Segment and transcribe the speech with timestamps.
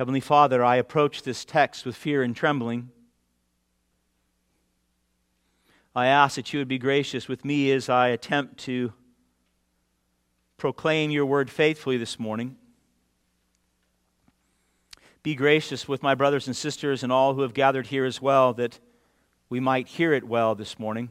[0.00, 2.88] Heavenly Father, I approach this text with fear and trembling.
[5.94, 8.94] I ask that you would be gracious with me as I attempt to
[10.56, 12.56] proclaim your word faithfully this morning.
[15.22, 18.54] Be gracious with my brothers and sisters and all who have gathered here as well,
[18.54, 18.80] that
[19.50, 21.10] we might hear it well this morning.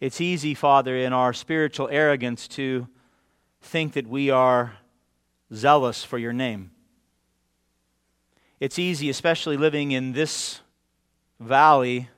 [0.00, 2.88] It's easy, Father, in our spiritual arrogance to
[3.60, 4.78] think that we are
[5.52, 6.70] zealous for your name.
[8.58, 10.60] It's easy, especially living in this
[11.38, 12.08] valley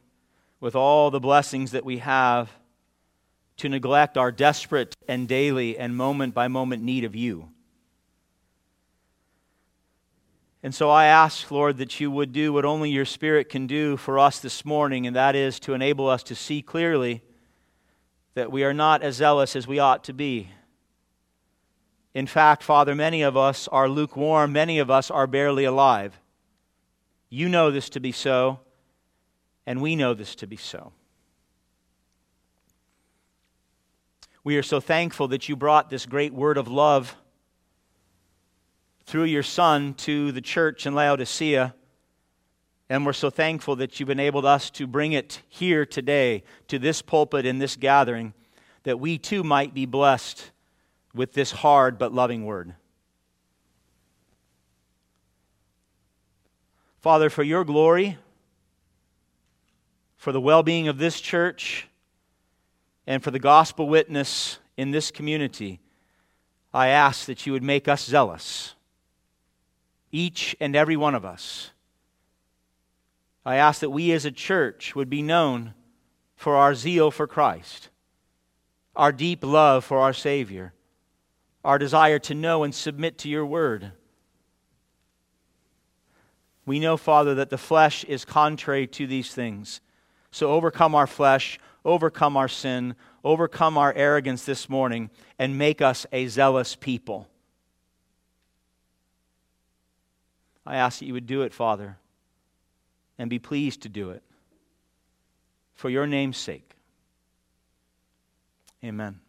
[0.61, 2.51] with all the blessings that we have,
[3.57, 7.49] to neglect our desperate and daily and moment by moment need of you.
[10.63, 13.97] And so I ask, Lord, that you would do what only your Spirit can do
[13.97, 17.23] for us this morning, and that is to enable us to see clearly
[18.35, 20.51] that we are not as zealous as we ought to be.
[22.15, 26.19] In fact, Father, many of us are lukewarm, many of us are barely alive.
[27.29, 28.61] You know this to be so,
[29.67, 30.93] and we know this to be so.
[34.43, 37.17] We are so thankful that you brought this great word of love
[39.05, 41.75] through your Son to the church in Laodicea.
[42.89, 47.03] And we're so thankful that you've enabled us to bring it here today, to this
[47.03, 48.33] pulpit in this gathering,
[48.85, 50.51] that we too might be blessed
[51.15, 52.75] with this hard but loving word.
[57.01, 58.19] Father, for your glory,
[60.17, 61.89] for the well being of this church,
[63.07, 65.81] and for the gospel witness in this community,
[66.75, 68.75] I ask that you would make us zealous
[70.13, 71.71] each and every one of us.
[73.45, 75.75] I ask that we as a church would be known
[76.37, 77.89] for our zeal for Christ,
[78.95, 80.75] our deep love for our Savior,
[81.65, 83.93] our desire to know and submit to your word.
[86.65, 89.81] We know, Father, that the flesh is contrary to these things.
[90.31, 92.95] So overcome our flesh, overcome our sin,
[93.25, 97.29] overcome our arrogance this morning, and make us a zealous people.
[100.67, 101.97] I ask that you would do it, Father,
[103.19, 104.23] and be pleased to do it
[105.75, 106.75] for your name's sake.
[108.85, 109.21] Amen.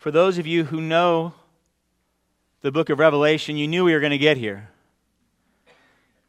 [0.00, 1.34] For those of you who know
[2.62, 4.70] the book of Revelation, you knew we were going to get here.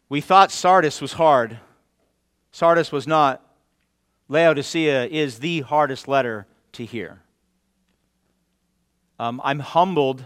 [0.09, 1.58] We thought Sardis was hard.
[2.52, 3.42] Sardis was not.
[4.28, 7.22] Laodicea is the hardest letter to hear.
[9.18, 10.26] Um, I'm humbled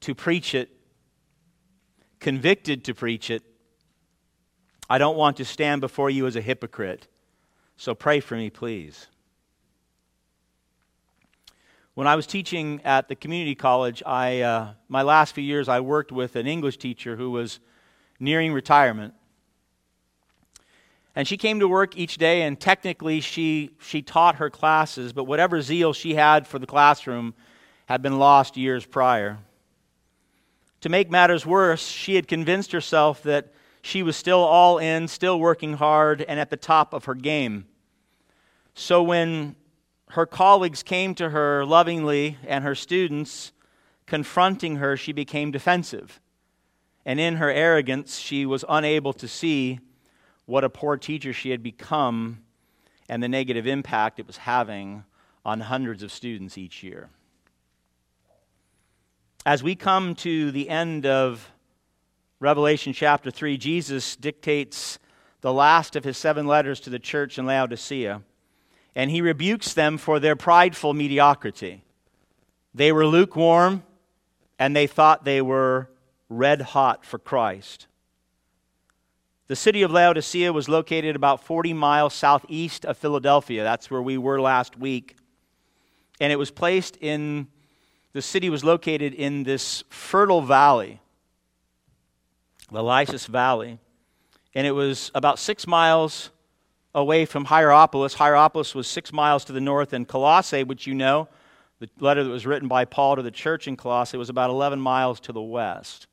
[0.00, 0.70] to preach it,
[2.18, 3.44] convicted to preach it.
[4.90, 7.06] I don't want to stand before you as a hypocrite.
[7.76, 9.06] So pray for me, please.
[11.98, 15.80] When I was teaching at the community college, I, uh, my last few years, I
[15.80, 17.58] worked with an English teacher who was
[18.20, 19.14] nearing retirement.
[21.16, 25.24] And she came to work each day, and technically she, she taught her classes, but
[25.24, 27.34] whatever zeal she had for the classroom
[27.86, 29.38] had been lost years prior.
[30.82, 35.40] To make matters worse, she had convinced herself that she was still all in, still
[35.40, 37.66] working hard, and at the top of her game.
[38.74, 39.56] So when
[40.10, 43.52] her colleagues came to her lovingly and her students,
[44.06, 46.20] confronting her, she became defensive.
[47.04, 49.80] And in her arrogance, she was unable to see
[50.46, 52.42] what a poor teacher she had become
[53.08, 55.04] and the negative impact it was having
[55.44, 57.08] on hundreds of students each year.
[59.46, 61.50] As we come to the end of
[62.40, 64.98] Revelation chapter 3, Jesus dictates
[65.40, 68.22] the last of his seven letters to the church in Laodicea,
[68.98, 71.84] and he rebukes them for their prideful mediocrity.
[72.74, 73.84] They were lukewarm,
[74.58, 75.88] and they thought they were
[76.28, 77.86] red hot for Christ.
[79.46, 83.62] The city of Laodicea was located about 40 miles southeast of Philadelphia.
[83.62, 85.16] That's where we were last week.
[86.20, 87.46] And it was placed in
[88.14, 91.00] the city was located in this fertile valley,
[92.72, 93.78] the Lycus Valley,
[94.56, 96.30] and it was about six miles
[96.98, 98.14] away from Hierapolis.
[98.14, 101.28] Hierapolis was six miles to the north, and Colossae, which you know,
[101.78, 104.80] the letter that was written by Paul to the church in Colossae, was about 11
[104.80, 106.08] miles to the west.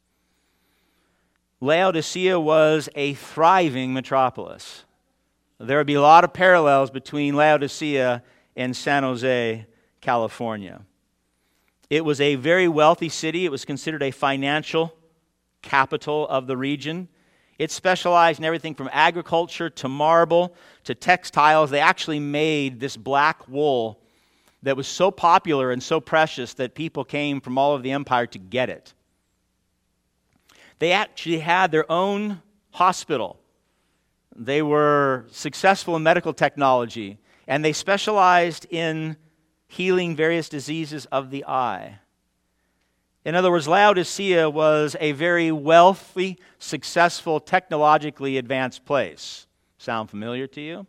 [1.60, 4.86] Laodicea was a thriving metropolis.
[5.60, 8.22] There would be a lot of parallels between Laodicea
[8.56, 9.66] and San Jose,
[10.02, 10.82] California.
[11.90, 13.46] It was a very wealthy city.
[13.46, 14.94] It was considered a financial
[15.62, 17.08] capital of the region.
[17.58, 20.54] It specialized in everything from agriculture to marble
[20.86, 21.70] to textiles.
[21.70, 24.00] They actually made this black wool
[24.64, 28.26] that was so popular and so precious that people came from all over the empire
[28.28, 28.94] to get it.
[30.80, 32.42] They actually had their own
[32.72, 33.40] hospital.
[34.36, 39.18] They were successful in medical technology, and they specialized in
[39.68, 42.00] healing various diseases of the eye.
[43.24, 49.45] In other words, Laodicea was a very wealthy, successful, technologically advanced place.
[49.86, 50.88] Sound familiar to you?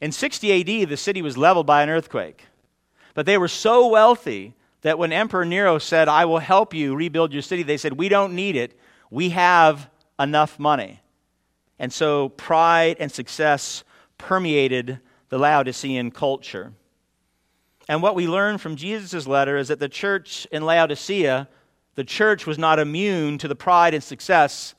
[0.00, 2.44] In 60 AD, the city was leveled by an earthquake.
[3.12, 7.32] But they were so wealthy that when Emperor Nero said, I will help you rebuild
[7.32, 8.78] your city, they said, We don't need it.
[9.10, 11.00] We have enough money.
[11.80, 13.82] And so pride and success
[14.16, 16.72] permeated the Laodicean culture.
[17.88, 21.48] And what we learn from Jesus' letter is that the church in Laodicea,
[21.96, 24.76] the church was not immune to the pride and success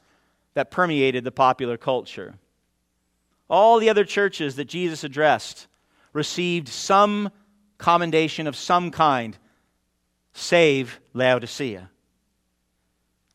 [0.53, 2.35] that permeated the popular culture.
[3.49, 5.67] All the other churches that Jesus addressed
[6.13, 7.31] received some
[7.77, 9.37] commendation of some kind,
[10.33, 11.89] save Laodicea.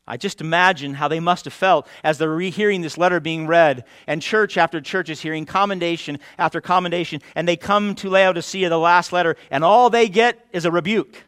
[0.07, 3.85] I just imagine how they must have felt as they're rehearing this letter being read,
[4.07, 8.79] and church after church is hearing commendation after commendation, and they come to Laodicea, the
[8.79, 11.23] last letter, and all they get is a rebuke.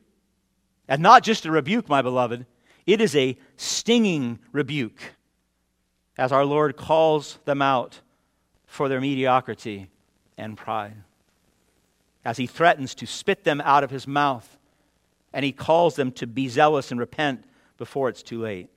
[0.88, 2.46] And not just a rebuke, my beloved,
[2.86, 5.02] it is a stinging rebuke
[6.18, 8.02] as our Lord calls them out
[8.74, 9.88] for their mediocrity
[10.36, 10.96] and pride.
[12.26, 14.58] As he threatens to spit them out of his mouth,
[15.32, 17.44] and he calls them to be zealous and repent
[17.78, 18.70] before it's too late.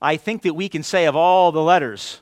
[0.00, 2.20] I think that we can say of all the letters,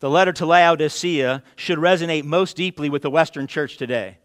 [0.00, 4.18] the letter to Laodicea should resonate most deeply with the Western church today.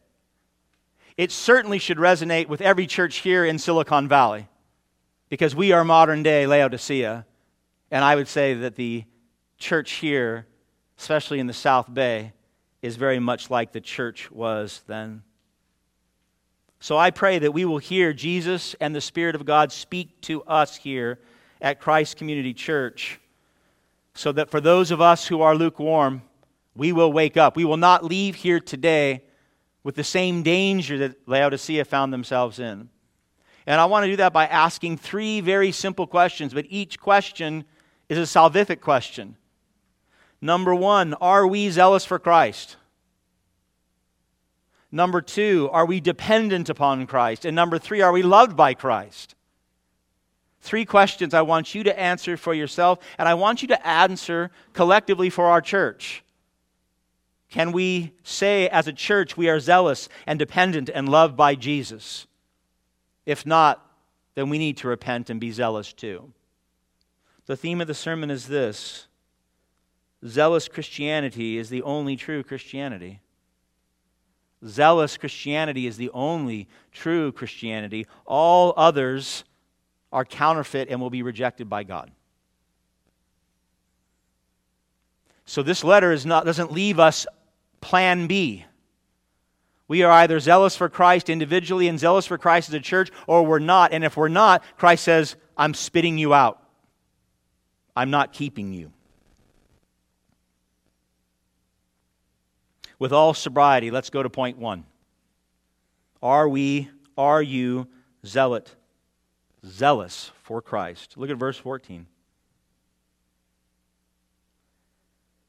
[1.16, 4.50] It certainly should resonate with every church here in Silicon Valley
[5.30, 7.26] because we are modern day Laodicea.
[7.90, 9.06] And I would say that the
[9.62, 10.48] church here,
[11.00, 12.34] especially in the South Bay,
[12.82, 15.24] is very much like the church was then.
[16.80, 20.42] So I pray that we will hear Jesus and the Spirit of God speak to
[20.44, 21.20] us here
[21.62, 23.20] at Christ Community Church,
[24.16, 26.24] so that for those of us who are lukewarm,
[26.76, 27.56] we will wake up.
[27.56, 29.24] We will not leave here today
[29.84, 32.90] with the same danger that Laodicea found themselves in.
[33.68, 37.64] And I want to do that by asking three very simple questions, but each question
[38.10, 39.38] is a salvific question.
[40.42, 42.78] Number one, are we zealous for Christ?
[44.92, 47.46] Number two, are we dependent upon Christ?
[47.46, 49.36] And number three, are we loved by Christ?
[50.62, 54.52] Three questions I want you to answer for yourself, and I want you to answer
[54.74, 56.24] collectively for our church.
[57.50, 62.28] Can we say as a church we are zealous and dependent and loved by Jesus?
[63.26, 63.86] If not,
[64.36, 66.32] then we need to repent and be zealous too.
[67.46, 69.08] The theme of the sermon is this
[70.26, 73.22] Zealous Christianity is the only true Christianity.
[74.66, 78.06] Zealous Christianity is the only true Christianity.
[78.26, 79.44] All others
[80.12, 82.12] are counterfeit and will be rejected by God.
[85.46, 87.26] So this letter is not, doesn't leave us
[87.82, 88.66] plan B.
[89.88, 93.46] We are either zealous for Christ individually and zealous for Christ as a church, or
[93.46, 93.92] we're not.
[93.92, 96.64] And if we're not, Christ says, I'm spitting you out.
[97.96, 98.94] I'm not keeping you.
[103.02, 104.84] With all sobriety, let's go to point one.
[106.22, 107.88] Are we, are you
[108.24, 108.76] zealot
[109.66, 111.18] zealous for Christ.
[111.18, 112.06] Look at verse 14.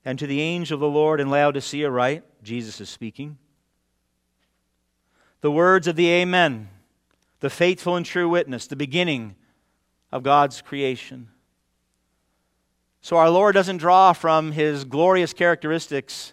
[0.02, 3.37] And to the angel of the Lord in Laodicea, write, Jesus is speaking,
[5.42, 6.71] the words of the Amen,
[7.40, 9.35] the faithful and true witness, the beginning
[10.11, 11.28] of God's creation.
[13.02, 16.32] So our Lord doesn't draw from his glorious characteristics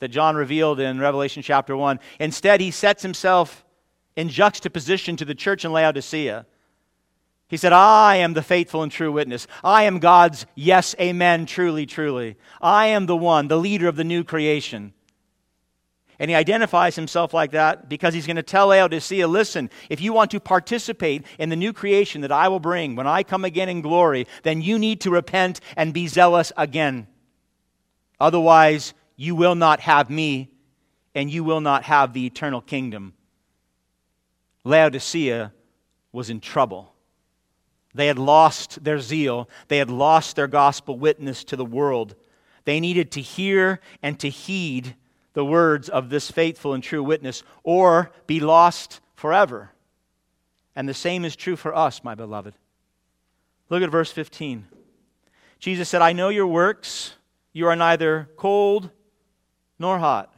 [0.00, 2.00] that John revealed in Revelation chapter 1.
[2.18, 3.64] Instead, he sets himself
[4.16, 6.46] in juxtaposition to the church in Laodicea.
[7.48, 9.46] He said, I am the faithful and true witness.
[9.62, 12.36] I am God's yes, amen, truly, truly.
[12.60, 14.94] I am the one, the leader of the new creation.
[16.20, 20.12] And he identifies himself like that because he's going to tell Laodicea listen, if you
[20.12, 23.70] want to participate in the new creation that I will bring when I come again
[23.70, 27.08] in glory, then you need to repent and be zealous again.
[28.20, 30.48] Otherwise, you will not have me
[31.14, 33.12] and you will not have the eternal kingdom.
[34.64, 35.52] Laodicea
[36.10, 36.94] was in trouble.
[37.92, 42.14] They had lost their zeal, they had lost their gospel witness to the world.
[42.64, 44.96] They needed to hear and to heed
[45.34, 49.72] the words of this faithful and true witness or be lost forever.
[50.74, 52.54] And the same is true for us, my beloved.
[53.68, 54.66] Look at verse 15.
[55.58, 57.16] Jesus said, I know your works.
[57.52, 58.88] You are neither cold
[59.80, 60.32] nor hot.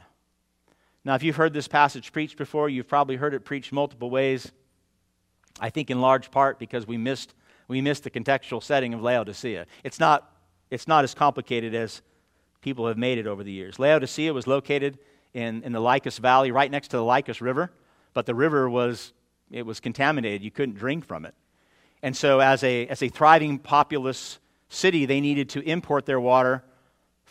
[1.05, 4.51] Now, if you've heard this passage preached before, you've probably heard it preached multiple ways.
[5.59, 7.35] I think in large part because we missed,
[7.67, 9.67] we missed the contextual setting of Laodicea.
[9.83, 10.31] It's not,
[10.71, 12.01] it's not as complicated as
[12.61, 13.77] people have made it over the years.
[13.77, 14.97] Laodicea was located
[15.33, 17.71] in, in the Lycus Valley, right next to the Lycus River,
[18.13, 19.11] but the river was,
[19.51, 20.41] it was contaminated.
[20.41, 21.35] You couldn't drink from it.
[22.01, 26.63] And so, as a, as a thriving, populous city, they needed to import their water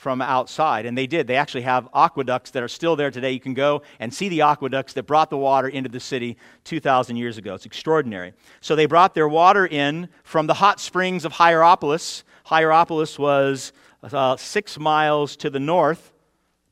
[0.02, 0.85] from outside.
[0.85, 1.28] And they did.
[1.28, 3.30] They actually have aqueducts that are still there today.
[3.30, 7.14] You can go and see the aqueducts that brought the water into the city 2,000
[7.14, 7.54] years ago.
[7.54, 8.32] It's extraordinary.
[8.61, 12.25] So they brought their water in from the hot springs of Hierapolis.
[12.47, 16.12] Hierapolis was uh, six miles to the north.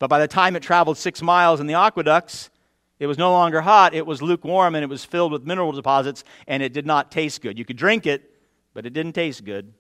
[0.00, 2.50] But by the time it traveled six miles in the aqueducts,
[2.98, 6.24] it was no longer hot, it was lukewarm, and it was filled with mineral deposits,
[6.48, 7.56] and it did not taste good.
[7.56, 8.28] You could drink it,
[8.74, 9.72] but it didn't taste good.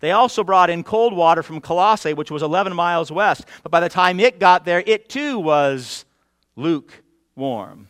[0.00, 3.44] They also brought in cold water from Colossae, which was 11 miles west.
[3.62, 6.04] But by the time it got there, it too was
[6.56, 7.88] lukewarm.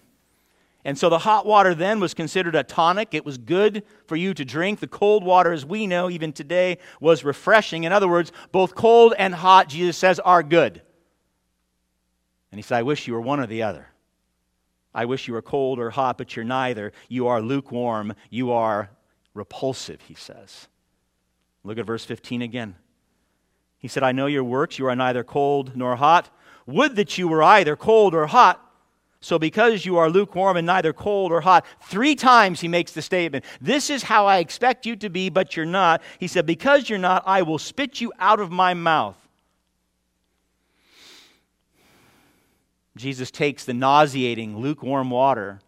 [0.85, 3.13] And so the hot water then was considered a tonic.
[3.13, 4.81] It was good for you to drink.
[4.81, 7.85] The cold water, as we know even today, was refreshing.
[7.85, 10.81] In other words, both cold and hot, Jesus says, are good.
[12.51, 13.87] And he said, I wish you were one or the other.
[14.95, 16.93] I wish you were cold or hot, but you're neither.
[17.09, 18.15] You are lukewarm.
[18.31, 18.91] You are
[19.35, 20.67] repulsive, he says.
[21.65, 22.77] Look at verse 15 again.
[23.79, 24.79] He said, I know your works.
[24.79, 26.31] You are neither cold nor hot.
[26.67, 28.67] Would that you were either cold or hot.
[29.23, 33.03] So, because you are lukewarm and neither cold or hot, three times he makes the
[33.03, 36.01] statement, This is how I expect you to be, but you're not.
[36.19, 39.17] He said, Because you're not, I will spit you out of my mouth.
[42.97, 45.61] Jesus takes the nauseating, lukewarm water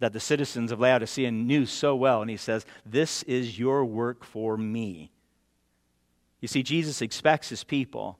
[0.00, 4.24] that the citizens of Laodicea knew so well, and he says, This is your work
[4.24, 5.10] for me.
[6.40, 8.18] You see, Jesus expects his people,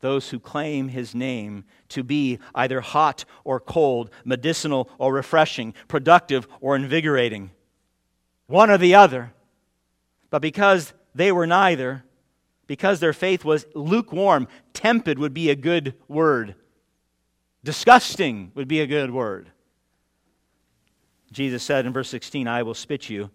[0.00, 6.46] those who claim his name, to be either hot or cold, medicinal or refreshing, productive
[6.60, 7.50] or invigorating.
[8.46, 9.32] One or the other.
[10.30, 12.04] But because they were neither,
[12.66, 16.56] because their faith was lukewarm, tepid would be a good word.
[17.62, 19.50] Disgusting would be a good word.
[21.32, 23.30] Jesus said in verse 16, I will spit you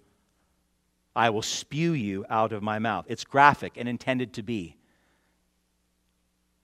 [1.15, 3.05] I will spew you out of my mouth.
[3.07, 4.77] It's graphic and intended to be.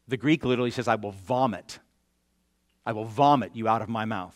[0.07, 1.79] The Greek literally says, I will vomit.
[2.85, 4.35] I will vomit you out of my mouth.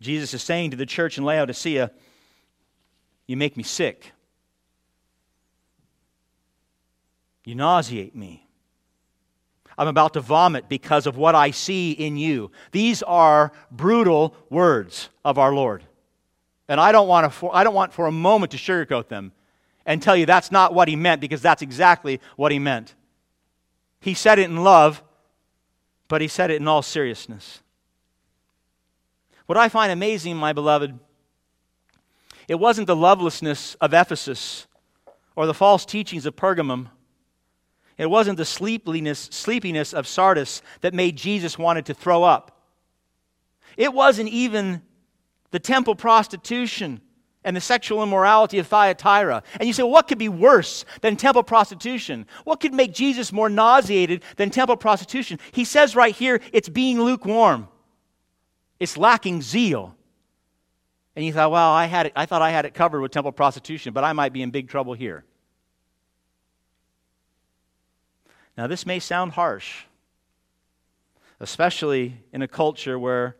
[0.00, 1.90] Jesus is saying to the church in Laodicea,
[3.26, 4.12] You make me sick.
[7.46, 8.46] You nauseate me.
[9.76, 12.50] I'm about to vomit because of what I see in you.
[12.72, 15.84] These are brutal words of our Lord.
[16.68, 19.32] And I don't want, to, I don't want for a moment to sugarcoat them
[19.84, 22.94] and tell you that's not what he meant because that's exactly what he meant.
[24.00, 25.02] He said it in love,
[26.08, 27.60] but he said it in all seriousness.
[29.46, 30.98] What I find amazing, my beloved,
[32.48, 34.66] it wasn't the lovelessness of Ephesus
[35.36, 36.88] or the false teachings of Pergamum.
[37.96, 42.62] It wasn't the sleepiness, sleepiness of Sardis that made Jesus wanted to throw up.
[43.76, 44.82] It wasn't even
[45.54, 47.00] the temple prostitution
[47.44, 49.44] and the sexual immorality of Thyatira.
[49.60, 52.26] And you say, what could be worse than temple prostitution?
[52.42, 55.38] What could make Jesus more nauseated than temple prostitution?
[55.52, 57.68] He says right here, it's being lukewarm,
[58.80, 59.94] it's lacking zeal.
[61.14, 63.30] And you thought, well, I, had it, I thought I had it covered with temple
[63.30, 65.22] prostitution, but I might be in big trouble here.
[68.58, 69.84] Now, this may sound harsh,
[71.38, 73.36] especially in a culture where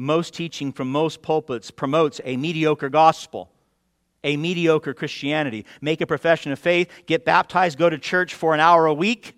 [0.00, 3.50] most teaching from most pulpits promotes a mediocre gospel,
[4.24, 5.66] a mediocre Christianity.
[5.80, 9.34] Make a profession of faith, get baptized, go to church for an hour a week,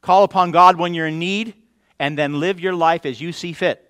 [0.00, 1.54] call upon God when you're in need,
[1.98, 3.88] and then live your life as you see fit.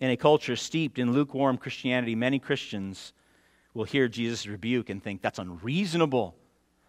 [0.00, 3.12] In a culture steeped in lukewarm Christianity, many Christians
[3.74, 6.34] will hear Jesus' rebuke and think, that's unreasonable.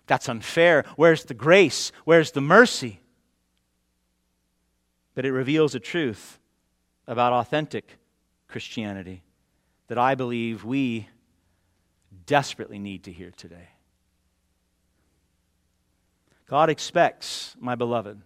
[0.08, 0.86] That's unfair.
[0.96, 1.92] Where's the grace?
[2.06, 3.01] Where's the mercy?
[5.22, 6.40] But it reveals a truth
[7.06, 8.00] about authentic
[8.48, 9.22] Christianity
[9.88, 11.10] that I believe we
[12.26, 13.70] desperately need to hear today.
[16.48, 18.20] God expects, my beloved,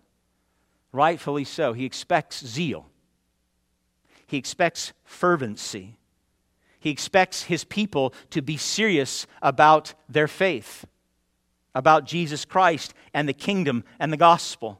[0.93, 2.87] rightfully so, He expects zeal,
[4.25, 5.97] He expects fervency.
[6.79, 10.85] He expects his people to be serious about their faith,
[11.73, 14.79] about Jesus Christ and the kingdom and the gospel.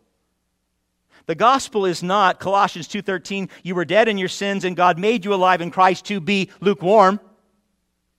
[1.28, 5.26] The gospel is not Colossians 2:13, you were dead in your sins and God made
[5.26, 7.20] you alive in Christ to be lukewarm.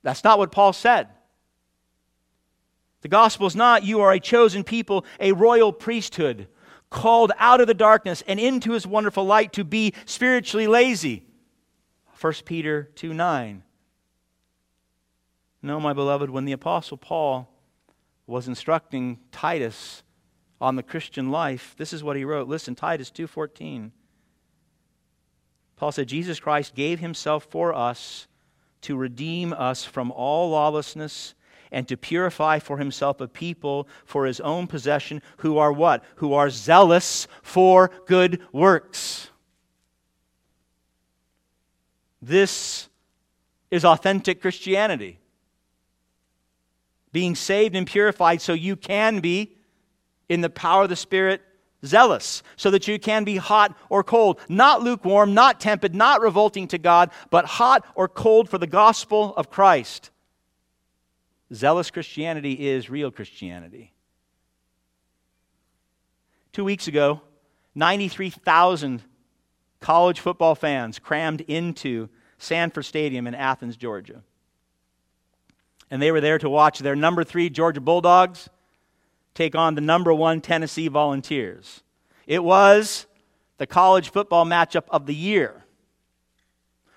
[0.03, 1.09] That's not what Paul said.
[3.03, 6.49] The gospel is not you are a chosen people, a royal priesthood,
[6.91, 11.25] called out of the darkness and into his wonderful light to be spiritually lazy.
[12.21, 13.63] 1 Peter 2 9.
[15.63, 17.49] No, my beloved, when the Apostle Paul
[18.27, 20.03] was instructing Titus
[20.61, 22.49] on the Christian life, this is what he wrote.
[22.49, 23.93] Listen, Titus 2:14.
[25.77, 28.27] Paul said, Jesus Christ gave himself for us
[28.83, 31.35] to redeem us from all lawlessness
[31.71, 36.03] and to purify for himself a people for his own possession who are what?
[36.17, 39.29] Who are zealous for good works.
[42.23, 42.89] This
[43.71, 45.19] is authentic Christianity.
[47.13, 49.56] Being saved and purified so you can be,
[50.29, 51.43] in the power of the Spirit,
[51.85, 56.69] zealous, so that you can be hot or cold, not lukewarm, not tepid, not revolting
[56.69, 60.11] to God, but hot or cold for the gospel of Christ.
[61.55, 63.93] Zealous Christianity is real Christianity.
[66.53, 67.21] Two weeks ago,
[67.75, 69.03] 93,000
[69.81, 74.23] college football fans crammed into Sanford Stadium in Athens, Georgia.
[75.91, 78.49] And they were there to watch their number three Georgia Bulldogs
[79.37, 81.83] take on the number one Tennessee Volunteers.
[82.27, 83.07] It was
[83.59, 85.65] the college football matchup of the year.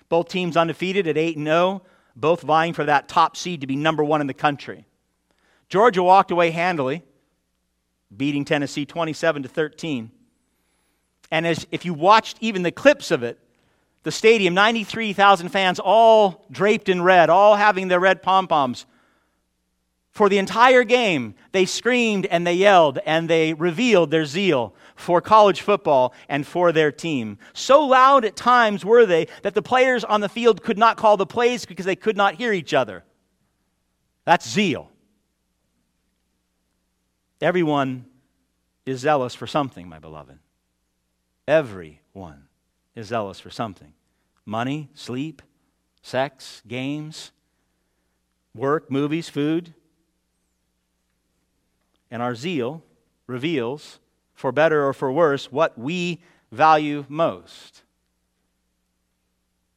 [0.08, 1.82] Both teams undefeated at 8 0,
[2.16, 4.86] both vying for that top seed to be number one in the country.
[5.68, 7.02] Georgia walked away handily,
[8.14, 10.10] beating Tennessee 27 to 13.
[11.30, 13.38] And as, if you watched even the clips of it,
[14.02, 18.86] the stadium, 93,000 fans, all draped in red, all having their red pom poms,
[20.20, 25.22] for the entire game, they screamed and they yelled and they revealed their zeal for
[25.22, 27.38] college football and for their team.
[27.54, 31.16] So loud at times were they that the players on the field could not call
[31.16, 33.02] the plays because they could not hear each other.
[34.26, 34.90] That's zeal.
[37.40, 38.04] Everyone
[38.84, 40.38] is zealous for something, my beloved.
[41.48, 42.42] Everyone
[42.94, 43.94] is zealous for something
[44.44, 45.40] money, sleep,
[46.02, 47.32] sex, games,
[48.54, 49.72] work, movies, food.
[52.10, 52.82] And our zeal
[53.26, 54.00] reveals,
[54.34, 57.82] for better or for worse, what we value most,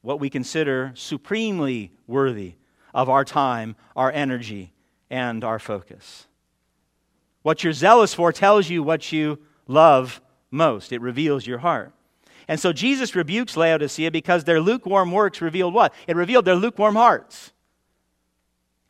[0.02, 2.56] what we consider supremely worthy
[2.94, 4.74] of our time, our energy,
[5.10, 6.28] and our focus.
[7.44, 11.94] What you're zealous for tells you what you love most, it reveals your heart.
[12.48, 15.94] And so Jesus rebukes Laodicea because their lukewarm works revealed what?
[16.08, 17.53] It revealed their lukewarm hearts.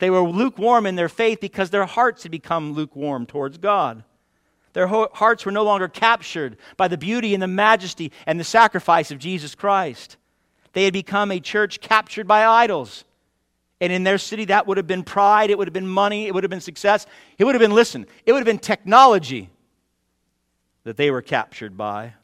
[0.04, 4.04] They were lukewarm in their faith because their hearts had become lukewarm towards God.
[4.74, 9.12] Their hearts were no longer captured by the beauty and the majesty and the sacrifice
[9.12, 10.18] of Jesus Christ.
[10.74, 13.06] They had become a church captured by idols.
[13.80, 16.34] And in their city, that would have been pride, it would have been money, it
[16.34, 17.06] would have been success,
[17.38, 19.52] it would have been, listen, it would have been technology
[20.84, 22.16] that they were captured by,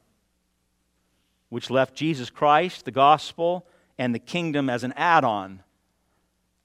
[1.48, 3.65] which left Jesus Christ, the gospel,
[3.98, 5.63] and the kingdom as an add on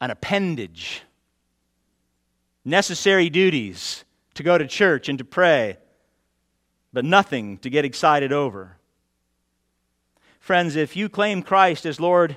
[0.00, 1.02] an appendage,
[2.64, 4.04] necessary duties
[4.34, 5.76] to go to church and to pray,
[6.92, 8.76] but nothing to get excited over.
[10.40, 12.36] Friends, if you claim Christ as Lord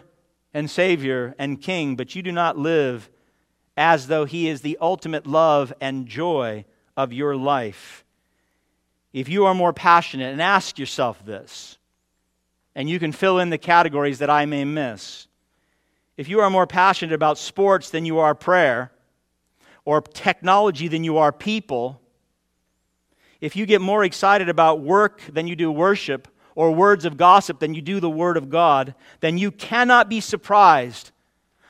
[0.54, 3.10] and Savior and King, but you do not live
[3.76, 6.65] as though He is the ultimate love and joy
[6.96, 8.06] of your life,
[9.13, 11.78] if you are more passionate, and ask yourself this,
[12.76, 15.28] and you can fill in the categories that I may miss
[16.17, 18.91] if you are more passionate about sports than you are prayer,
[19.86, 22.01] or technology than you are people,
[23.39, 27.60] if you get more excited about work than you do worship, or words of gossip
[27.60, 31.12] than you do the Word of God, then you cannot be surprised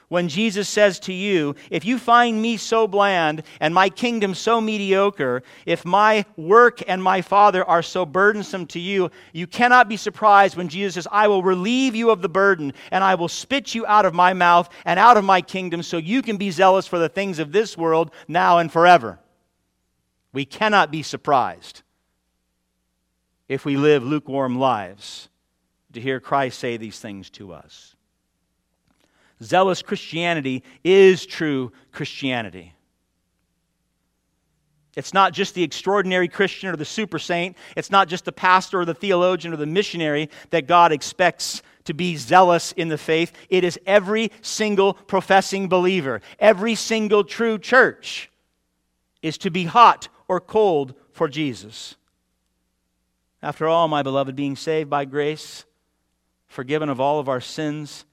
[0.10, 4.62] when Jesus says to you, If you find me so bland and my kingdom so
[4.62, 9.98] mediocre, if my work and my Father are so burdensome to you, you cannot be
[9.98, 13.76] surprised when Jesus says, I will relieve you of the burden and I will spit
[13.76, 16.88] you out of my mouth and out of my kingdom so you can be zealous
[16.88, 19.20] for the things of this world now and forever.
[20.32, 21.82] We cannot be surprised
[23.50, 25.28] if we live lukewarm lives
[25.92, 27.97] to hear Christ say these things to us.
[29.44, 32.74] Zealous Christianity is true Christianity.
[34.96, 37.56] It's not just the extraordinary Christian or the super saint.
[37.76, 41.94] It's not just the pastor or the theologian or the missionary that God expects to
[41.94, 43.32] be zealous in the faith.
[43.50, 46.22] It is every single professing believer.
[46.40, 48.32] Every single true church
[49.22, 51.96] is to be hot or cold for Jesus.
[53.44, 55.64] After all, my beloved, being saved by grace,
[56.48, 58.04] forgiven of all of our sins,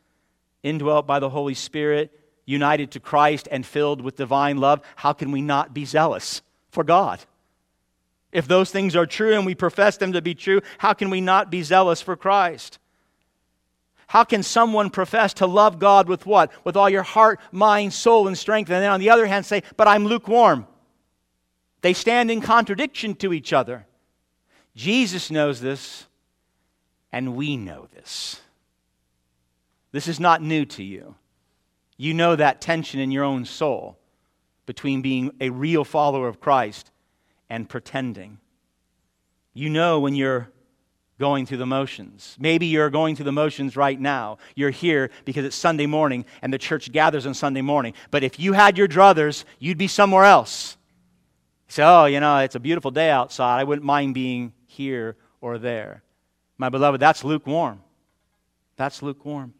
[0.65, 2.11] indwelt by the Holy Spirit,
[2.45, 6.83] united to Christ and filled with divine love, how can we not be zealous for
[6.83, 7.21] God?
[8.33, 11.21] If those things are true and we profess them to be true, how can we
[11.21, 12.81] not be zealous for Christ?
[14.09, 16.51] How can someone profess to love God with what?
[16.65, 19.63] With all your heart, mind, soul, and strength, and then on the other hand say,
[19.77, 20.67] But I'm lukewarm?
[21.81, 23.87] They stand in contradiction to each other.
[24.75, 26.07] Jesus knows this,
[27.13, 28.41] and we know this.
[29.95, 31.15] This is not new to you.
[31.97, 33.97] You know that tension in your own soul
[34.67, 36.91] between being a real follower of Christ
[37.49, 38.39] and pretending.
[39.53, 40.51] You know when you're
[41.21, 42.37] going through the motions.
[42.41, 44.39] Maybe you're going through the motions right now.
[44.57, 47.95] You're here because it's Sunday morning and the church gathers on Sunday morning.
[48.11, 50.77] But if you had your druthers, you'd be somewhere else.
[51.69, 53.61] Say, oh, you know, it's a beautiful day outside.
[53.61, 56.03] I wouldn't mind being here or there.
[56.59, 57.81] My beloved, that's lukewarm.
[58.75, 59.55] That's lukewarm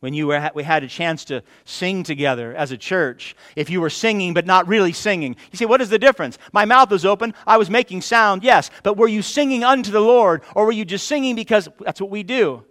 [0.00, 3.34] when you were, we had a chance to sing together as a church.
[3.56, 6.38] If you were singing but not really singing, you say, What is the difference?
[6.52, 10.00] My mouth was open, I was making sound, yes, but were you singing unto the
[10.00, 12.64] Lord, or were you just singing because that's what we do?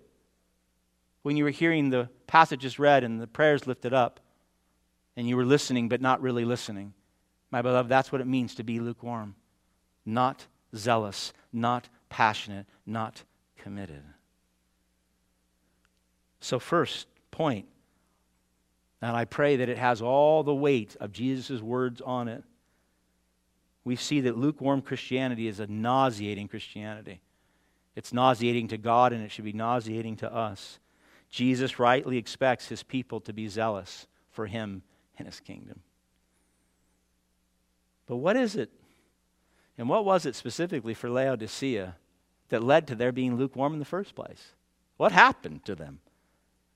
[1.24, 4.22] When you were hearing the passages read and the prayers lifted up,
[5.18, 6.94] and you were listening but not really listening.
[7.52, 9.36] My beloved, that's what it means to be lukewarm.
[10.06, 13.24] Not zealous, not passionate, not
[13.58, 14.04] committed.
[16.40, 17.68] So, first, point.
[19.02, 22.44] And I pray that it has all the weight of Jesus' words on it.
[23.84, 27.22] We see that lukewarm Christianity is a nauseating Christianity.
[27.96, 30.80] It's nauseating to God and it should be nauseating to us.
[31.30, 34.82] Jesus rightly expects his people to be zealous for him
[35.18, 35.82] and his kingdom.
[38.08, 38.72] But what is it?
[39.78, 41.96] And what was it specifically for Laodicea
[42.50, 44.54] that led to their being lukewarm in the first place?
[44.98, 46.00] What happened to them?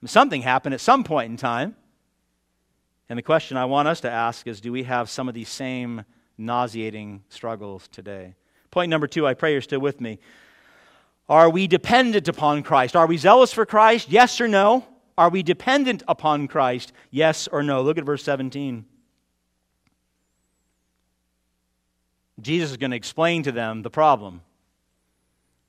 [0.05, 1.75] Something happened at some point in time.
[3.07, 5.49] And the question I want us to ask is do we have some of these
[5.49, 6.05] same
[6.37, 8.35] nauseating struggles today?
[8.71, 10.19] Point number two, I pray you're still with me.
[11.29, 12.95] Are we dependent upon Christ?
[12.95, 14.09] Are we zealous for Christ?
[14.09, 14.85] Yes or no?
[15.17, 16.93] Are we dependent upon Christ?
[17.11, 17.81] Yes or no?
[17.83, 18.85] Look at verse 17.
[22.41, 24.41] Jesus is going to explain to them the problem.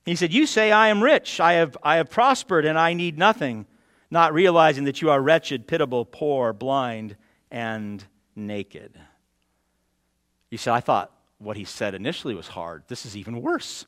[0.05, 3.17] He said, You say, I am rich, I have, I have prospered, and I need
[3.17, 3.67] nothing
[4.13, 7.17] not realizing that you are wretched, pitiable, poor, blind,
[7.49, 8.95] and naked.
[10.51, 12.83] You see, I thought what he said initially was hard.
[12.87, 13.87] This is even worse.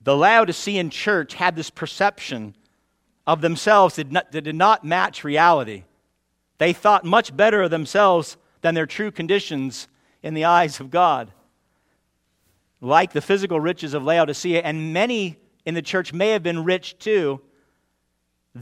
[0.00, 2.56] The Laodicean church had this perception
[3.26, 5.84] of themselves that did not match reality.
[6.56, 9.86] They thought much better of themselves than their true conditions
[10.22, 11.30] in the eyes of God.
[12.80, 15.36] Like the physical riches of Laodicea, and many
[15.66, 17.42] in the church may have been rich too,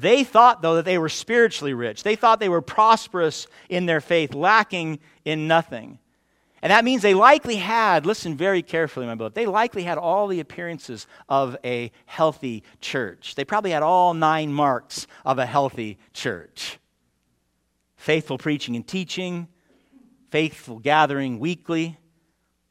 [0.00, 2.02] they thought, though, that they were spiritually rich.
[2.02, 6.00] They thought they were prosperous in their faith, lacking in nothing.
[6.62, 10.26] And that means they likely had, listen very carefully, my beloved, they likely had all
[10.26, 13.36] the appearances of a healthy church.
[13.36, 16.78] They probably had all nine marks of a healthy church
[17.96, 19.48] faithful preaching and teaching,
[20.30, 21.96] faithful gathering weekly,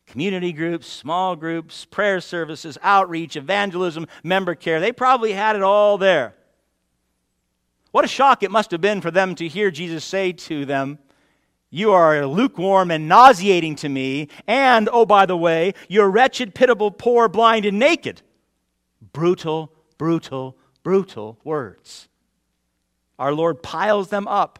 [0.05, 4.79] community groups, small groups, prayer services, outreach, evangelism, member care.
[4.79, 6.35] They probably had it all there.
[7.93, 10.97] What a shock it must have been for them to hear Jesus say to them,
[11.69, 16.89] You are lukewarm and nauseating to me, and, oh, by the way, you're wretched, pitiable,
[16.89, 18.23] poor, blind, and naked.
[19.13, 22.07] Brutal, brutal, brutal words.
[23.19, 24.57] Our Lord piles them up.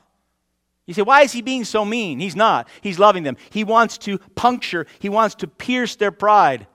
[0.86, 2.19] You say, why is he being so mean?
[2.19, 2.67] He's not.
[2.82, 3.38] He's loving them.
[3.50, 6.67] He wants to puncture, he wants to pierce their pride.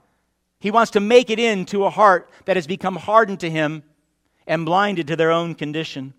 [0.59, 3.81] He wants to make it into a heart that has become hardened to him
[4.45, 6.13] and blinded to their own condition.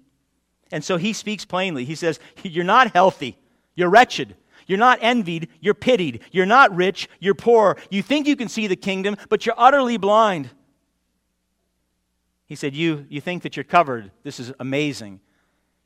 [0.72, 1.84] And so he speaks plainly.
[1.84, 3.36] He says, You're not healthy.
[3.74, 4.36] You're wretched.
[4.66, 5.48] You're not envied.
[5.60, 6.20] You're pitied.
[6.30, 7.08] You're not rich.
[7.18, 7.76] You're poor.
[7.90, 10.50] You think you can see the kingdom, but you're utterly blind.
[12.46, 14.10] He said, You, you think that you're covered.
[14.22, 15.20] This is amazing.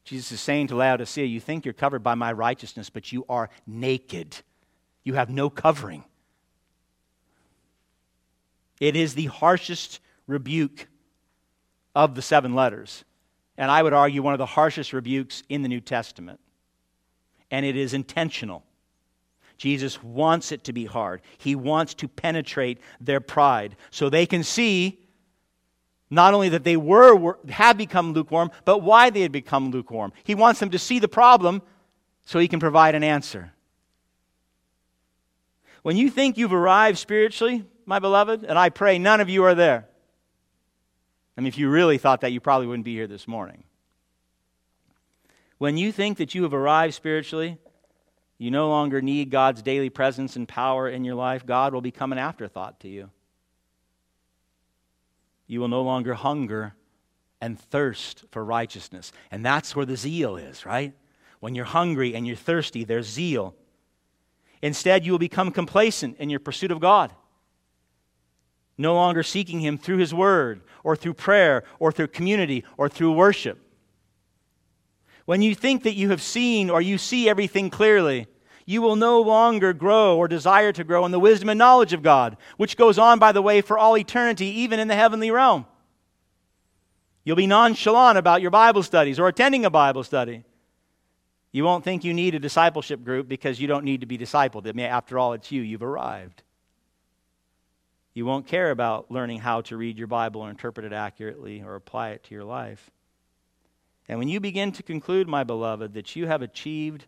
[0.04, 3.48] Jesus is saying to Laodicea, You think you're covered by my righteousness, but you are
[3.66, 4.36] naked.
[5.02, 6.04] You have no covering.
[8.80, 10.88] It is the harshest rebuke
[11.94, 13.04] of the seven letters
[13.56, 16.40] and I would argue one of the harshest rebukes in the New Testament.
[17.50, 18.64] And it is intentional.
[19.56, 21.22] Jesus wants it to be hard.
[21.38, 24.98] He wants to penetrate their pride so they can see
[26.10, 30.12] not only that they were, were have become lukewarm, but why they had become lukewarm.
[30.24, 31.62] He wants them to see the problem
[32.24, 33.52] so he can provide an answer.
[35.82, 39.54] When you think you've arrived spiritually, my beloved, and I pray none of you are
[39.54, 39.86] there,
[41.36, 43.64] I mean, if you really thought that, you probably wouldn't be here this morning.
[45.58, 47.58] When you think that you have arrived spiritually,
[48.38, 52.12] you no longer need God's daily presence and power in your life, God will become
[52.12, 53.10] an afterthought to you.
[55.46, 56.74] You will no longer hunger
[57.40, 59.12] and thirst for righteousness.
[59.30, 60.94] And that's where the zeal is, right?
[61.40, 63.54] When you're hungry and you're thirsty, there's zeal.
[64.62, 67.12] Instead, you will become complacent in your pursuit of God,
[68.76, 73.12] no longer seeking Him through His Word, or through prayer, or through community, or through
[73.12, 73.58] worship.
[75.24, 78.26] When you think that you have seen or you see everything clearly,
[78.66, 82.02] you will no longer grow or desire to grow in the wisdom and knowledge of
[82.02, 85.66] God, which goes on, by the way, for all eternity, even in the heavenly realm.
[87.24, 90.44] You'll be nonchalant about your Bible studies or attending a Bible study.
[91.52, 94.68] You won't think you need a discipleship group because you don't need to be discipled.
[94.68, 95.62] I mean, after all, it's you.
[95.62, 96.42] You've arrived.
[98.14, 101.74] You won't care about learning how to read your Bible or interpret it accurately or
[101.74, 102.90] apply it to your life.
[104.08, 107.06] And when you begin to conclude, my beloved, that you have achieved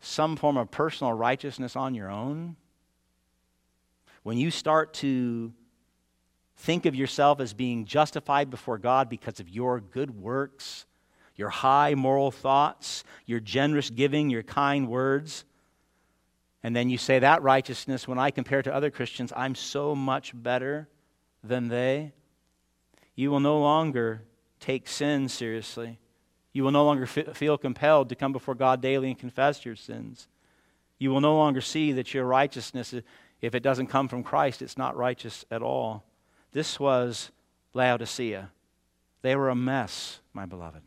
[0.00, 2.54] some form of personal righteousness on your own,
[4.22, 5.52] when you start to
[6.58, 10.86] think of yourself as being justified before God because of your good works,
[11.34, 15.44] your high moral thoughts, your generous giving, your kind words.
[16.62, 20.32] And then you say that righteousness, when I compare to other Christians, I'm so much
[20.34, 20.88] better
[21.44, 22.12] than they.
[23.14, 24.22] You will no longer
[24.60, 25.98] take sin seriously.
[26.52, 29.76] You will no longer f- feel compelled to come before God daily and confess your
[29.76, 30.26] sins.
[30.98, 32.94] You will no longer see that your righteousness,
[33.40, 36.04] if it doesn't come from Christ, it's not righteous at all.
[36.52, 37.30] This was
[37.74, 38.50] Laodicea.
[39.22, 40.82] They were a mess, my beloved.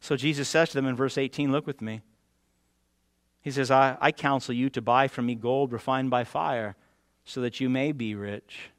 [0.00, 2.00] So Jesus says to them in verse 18, Look with me.
[3.42, 6.76] He says, I, I counsel you to buy from me gold refined by fire,
[7.24, 8.70] so that you may be rich,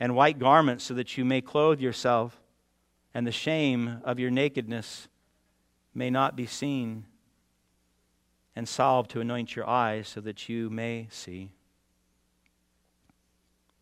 [0.00, 2.40] and white garments, so that you may clothe yourself,
[3.14, 5.08] and the shame of your nakedness
[5.94, 7.04] may not be seen,
[8.54, 11.50] and salve to anoint your eyes, so that you may see.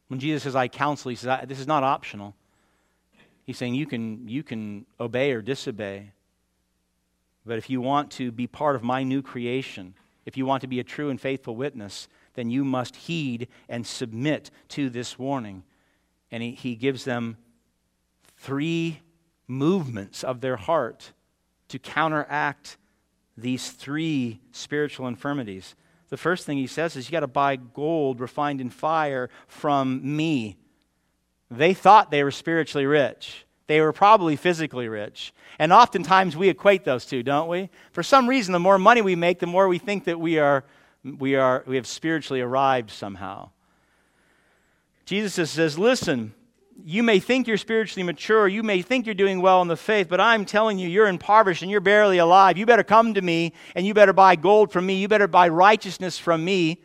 [0.09, 2.35] When Jesus says, I counsel, he says, this is not optional.
[3.44, 6.12] He's saying you can, you can obey or disobey.
[7.46, 10.66] But if you want to be part of my new creation, if you want to
[10.66, 15.62] be a true and faithful witness, then you must heed and submit to this warning.
[16.30, 17.37] And he, he gives them
[18.37, 19.00] three
[19.46, 21.12] movements of their heart
[21.68, 22.76] to counteract
[23.37, 25.74] these three spiritual infirmities
[26.14, 30.16] the first thing he says is you got to buy gold refined in fire from
[30.16, 30.57] me.
[31.50, 33.43] They thought they were spiritually rich.
[33.66, 35.33] They were probably physically rich.
[35.59, 37.70] And oftentimes we equate those two, don't we?
[37.92, 40.64] For some reason, the more money we make, the more we think that we are,
[41.03, 43.50] we are, we have spiritually arrived somehow.
[45.07, 46.35] Jesus says, listen,
[46.85, 50.09] you may think you're spiritually mature, you may think you're doing well in the faith,
[50.09, 52.59] but I'm telling you, you're impoverished and you're barely alive.
[52.59, 54.96] You better come to me and you better buy gold from me.
[54.96, 56.83] You better buy righteousness from me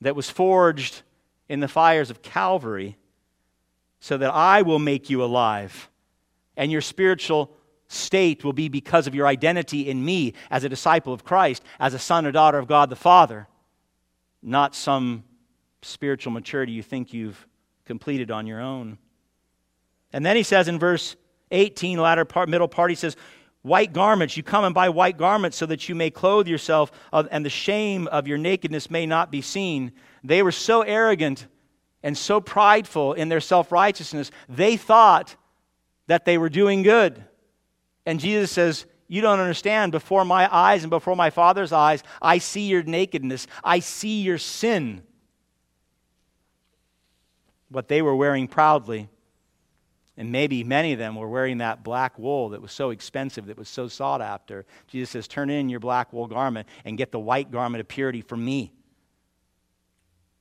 [0.00, 1.02] that was forged
[1.48, 2.96] in the fires of Calvary
[4.04, 5.88] so that I will make you alive.
[6.58, 7.56] And your spiritual
[7.88, 11.94] state will be because of your identity in me as a disciple of Christ, as
[11.94, 13.48] a son or daughter of God the Father,
[14.42, 15.24] not some
[15.80, 17.46] spiritual maturity you think you've
[17.86, 18.98] completed on your own.
[20.12, 21.16] And then he says in verse
[21.50, 23.16] 18, latter part, middle part, he says,
[23.62, 27.42] White garments, you come and buy white garments so that you may clothe yourself, and
[27.42, 29.92] the shame of your nakedness may not be seen.
[30.22, 31.46] They were so arrogant
[32.04, 35.34] and so prideful in their self righteousness, they thought
[36.06, 37.24] that they were doing good.
[38.06, 39.90] And Jesus says, You don't understand.
[39.90, 44.38] Before my eyes and before my Father's eyes, I see your nakedness, I see your
[44.38, 45.02] sin
[47.70, 49.08] what they were wearing proudly.
[50.16, 53.58] And maybe many of them were wearing that black wool that was so expensive, that
[53.58, 54.64] was so sought after.
[54.86, 58.20] Jesus says, Turn in your black wool garment and get the white garment of purity
[58.20, 58.72] from me.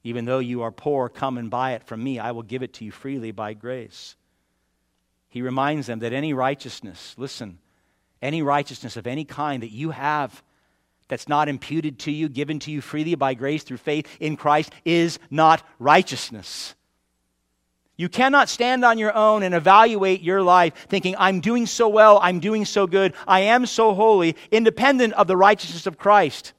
[0.03, 2.19] Even though you are poor, come and buy it from me.
[2.19, 4.15] I will give it to you freely by grace.
[5.29, 7.57] He reminds them that any righteousness, listen,
[8.21, 10.43] any righteousness of any kind that you have
[11.07, 14.71] that's not imputed to you, given to you freely by grace through faith in Christ,
[14.85, 16.75] is not righteousness.
[17.95, 22.19] You cannot stand on your own and evaluate your life thinking, I'm doing so well,
[22.21, 26.53] I'm doing so good, I am so holy, independent of the righteousness of Christ.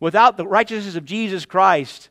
[0.00, 2.08] Without the righteousness of Jesus Christ,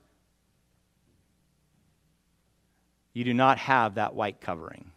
[3.14, 4.92] you do not have that white covering.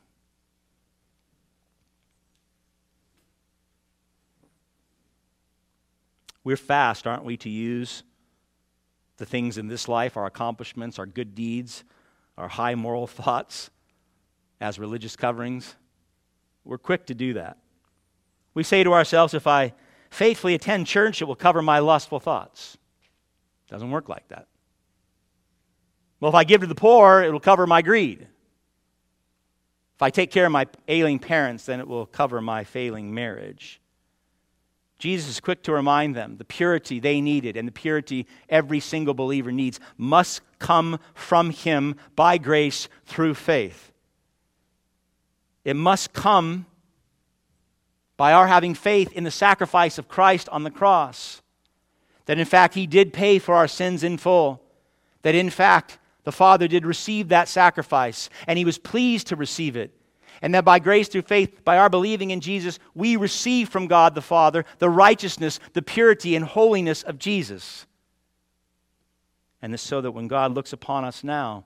[6.45, 8.03] We're fast, aren't we, to use
[9.17, 11.85] the things in this life, our accomplishments, our good deeds,
[12.37, 13.71] our high moral thoughts
[14.61, 15.75] as religious coverings.
[16.65, 17.59] We're quick to do that.
[18.53, 19.75] We say to ourselves, if I
[20.11, 22.79] faithfully attend church, it will cover my lustful thoughts.
[23.69, 24.47] Doesn't work like that.
[26.25, 28.23] Well, if I give to the poor, it will cover my greed.
[28.23, 33.79] If I take care of my ailing parents, then it will cover my failing marriage.
[34.99, 39.13] Jesus is quick to remind them the purity they needed and the purity every single
[39.13, 43.93] believer needs must come from Him by grace through faith.
[45.63, 46.65] It must come
[48.17, 51.43] by our having faith in the sacrifice of Christ on the cross.
[52.25, 54.63] That in fact He did pay for our sins in full.
[55.21, 59.77] That in fact the Father did receive that sacrifice and He was pleased to receive
[59.77, 59.95] it
[60.43, 64.15] and that by grace through faith, by our believing in Jesus, we receive from God
[64.15, 67.87] the Father the righteousness, the purity, and holiness of Jesus.
[69.63, 71.65] And so that when God looks upon us now,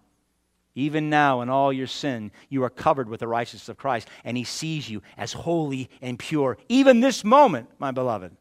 [0.75, 4.37] even now in all your sin, you are covered with the righteousness of Christ, and
[4.37, 8.37] He sees you as holy and pure, even this moment, my beloved.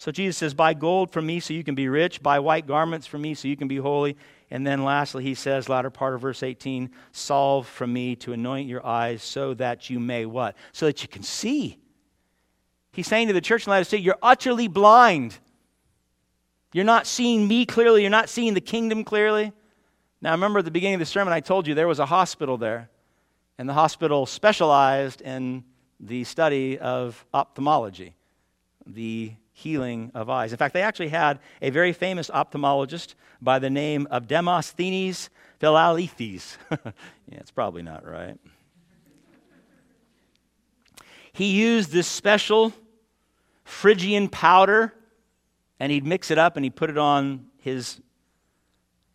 [0.00, 3.06] So Jesus says, Buy gold from me so you can be rich, buy white garments
[3.06, 4.16] from me so you can be holy,
[4.50, 8.66] and then lastly, he says, latter part of verse 18, solve from me to anoint
[8.66, 10.56] your eyes so that you may what?
[10.72, 11.76] So that you can see.
[12.92, 15.38] He's saying to the church in Laodicea, you're utterly blind.
[16.72, 18.00] You're not seeing me clearly.
[18.00, 19.52] You're not seeing the kingdom clearly.
[20.22, 22.56] Now, remember at the beginning of the sermon, I told you there was a hospital
[22.56, 22.88] there.
[23.58, 25.62] And the hospital specialized in
[26.00, 28.14] the study of ophthalmology,
[28.86, 30.52] the healing of eyes.
[30.52, 35.28] In fact, they actually had a very famous ophthalmologist by the name of Demosthenes
[35.60, 36.56] Philalethes.
[36.70, 36.92] yeah,
[37.32, 38.38] it's probably not right.
[41.32, 42.72] He used this special
[43.64, 44.92] Phrygian powder
[45.78, 48.00] and he'd mix it up and he'd put it on his,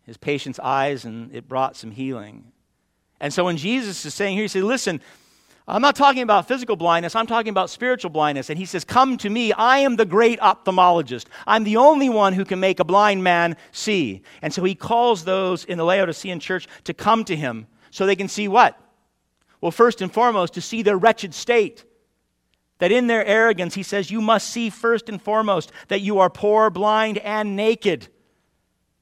[0.04, 2.52] his patient's eyes and it brought some healing.
[3.20, 5.00] And so when Jesus is saying here, he said, Listen,
[5.68, 8.50] I'm not talking about physical blindness, I'm talking about spiritual blindness.
[8.50, 9.52] And he says, Come to me.
[9.52, 11.26] I am the great ophthalmologist.
[11.46, 14.22] I'm the only one who can make a blind man see.
[14.42, 18.16] And so he calls those in the Laodicean church to come to him so they
[18.16, 18.78] can see what?
[19.60, 21.84] Well, first and foremost, to see their wretched state.
[22.78, 26.30] That in their arrogance, he says, You must see first and foremost that you are
[26.30, 28.08] poor, blind, and naked.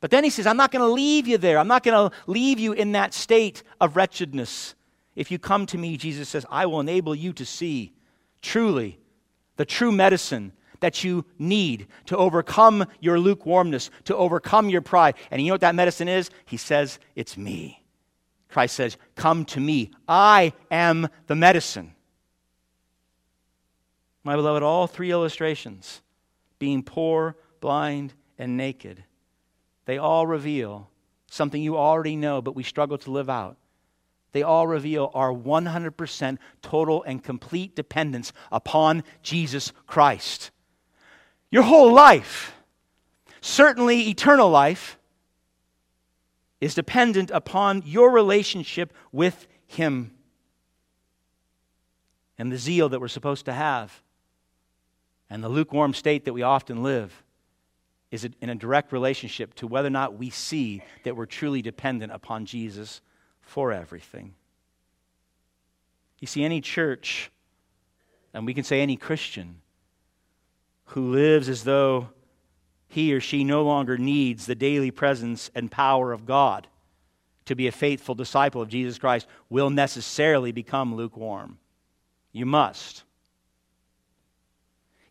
[0.01, 1.59] But then he says, I'm not going to leave you there.
[1.59, 4.75] I'm not going to leave you in that state of wretchedness.
[5.17, 7.93] If you come to me, Jesus says, I will enable you to see
[8.43, 8.99] truly
[9.57, 15.15] the true medicine that you need to overcome your lukewarmness, to overcome your pride.
[15.31, 16.31] And you know what that medicine is?
[16.45, 17.83] He says, It's me.
[18.49, 19.93] Christ says, Come to me.
[20.09, 21.95] I am the medicine.
[24.25, 26.03] My beloved, all three illustrations,
[26.59, 29.05] being poor, blind, and naked,
[29.85, 30.91] they all reveal
[31.31, 33.57] something you already know, but we struggle to live out
[34.35, 40.51] they all reveal our 100% total and complete dependence upon Jesus Christ.
[41.53, 42.53] Your whole life,
[43.41, 44.99] certainly eternal life,
[46.61, 50.11] is dependent upon your relationship with Him
[52.37, 54.03] and the zeal that we're supposed to have
[55.31, 57.23] and the lukewarm state that we often live
[58.11, 62.11] is in a direct relationship to whether or not we see that we're truly dependent
[62.11, 63.01] upon Jesus
[63.47, 64.35] for everything.
[66.21, 67.31] You see, any church,
[68.33, 69.61] and we can say any Christian,
[70.87, 72.09] who lives as though
[72.89, 76.69] he or she no longer needs the daily presence and power of God
[77.47, 81.59] to be a faithful disciple of Jesus Christ will necessarily become lukewarm.
[82.33, 83.05] You must.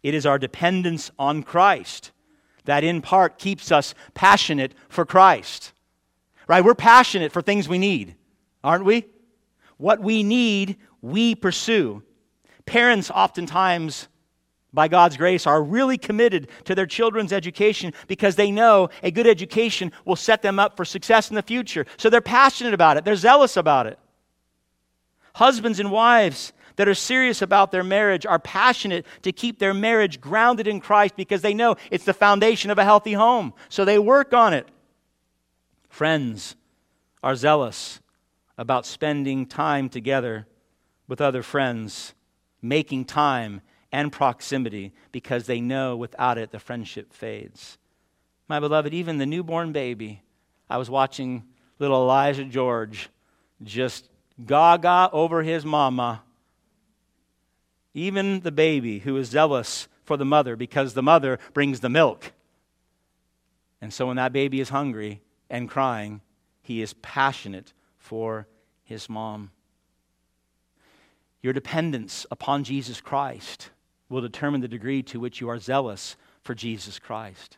[0.01, 2.11] It is our dependence on Christ
[2.65, 5.73] that, in part, keeps us passionate for Christ.
[6.47, 6.63] Right?
[6.63, 8.15] We're passionate for things we need
[8.63, 9.05] aren't we?
[9.77, 12.03] What we need, we pursue.
[12.65, 14.07] Parents, oftentimes,
[14.71, 19.27] by God's grace, are really committed to their children's education because they know a good
[19.27, 21.85] education will set them up for success in the future.
[21.97, 23.99] So they're passionate about it, they're zealous about it.
[25.35, 30.21] Husbands and wives that are serious about their marriage are passionate to keep their marriage
[30.21, 33.53] grounded in Christ because they know it's the foundation of a healthy home.
[33.69, 34.67] So they work on it.
[35.89, 36.55] Friends
[37.21, 37.99] are zealous
[38.57, 40.47] about spending time together
[41.07, 42.13] with other friends,
[42.61, 47.77] making time and proximity because they know without it the friendship fades.
[48.47, 50.21] My beloved, even the newborn baby,
[50.69, 51.43] I was watching
[51.79, 53.09] little Elijah George
[53.63, 54.09] just
[54.45, 56.23] gaga over his mama.
[57.93, 62.31] Even the baby who is zealous for the mother because the mother brings the milk.
[63.81, 66.21] And so when that baby is hungry and crying,
[66.61, 67.73] he is passionate
[68.03, 68.47] for
[68.83, 69.49] his mom.
[71.41, 73.69] Your dependence upon Jesus Christ
[74.09, 77.57] will determine the degree to which you are zealous for Jesus Christ.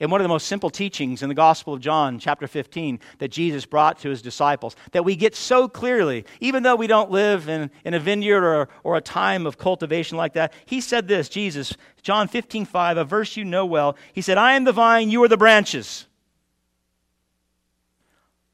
[0.00, 3.30] In one of the most simple teachings in the Gospel of John, chapter 15, that
[3.30, 7.48] Jesus brought to his disciples, that we get so clearly, even though we don't live
[7.48, 11.28] in, in a vineyard or, or a time of cultivation like that, he said this,
[11.28, 13.96] Jesus, John 15, 5, a verse you know well.
[14.12, 16.08] He said, I am the vine, you are the branches.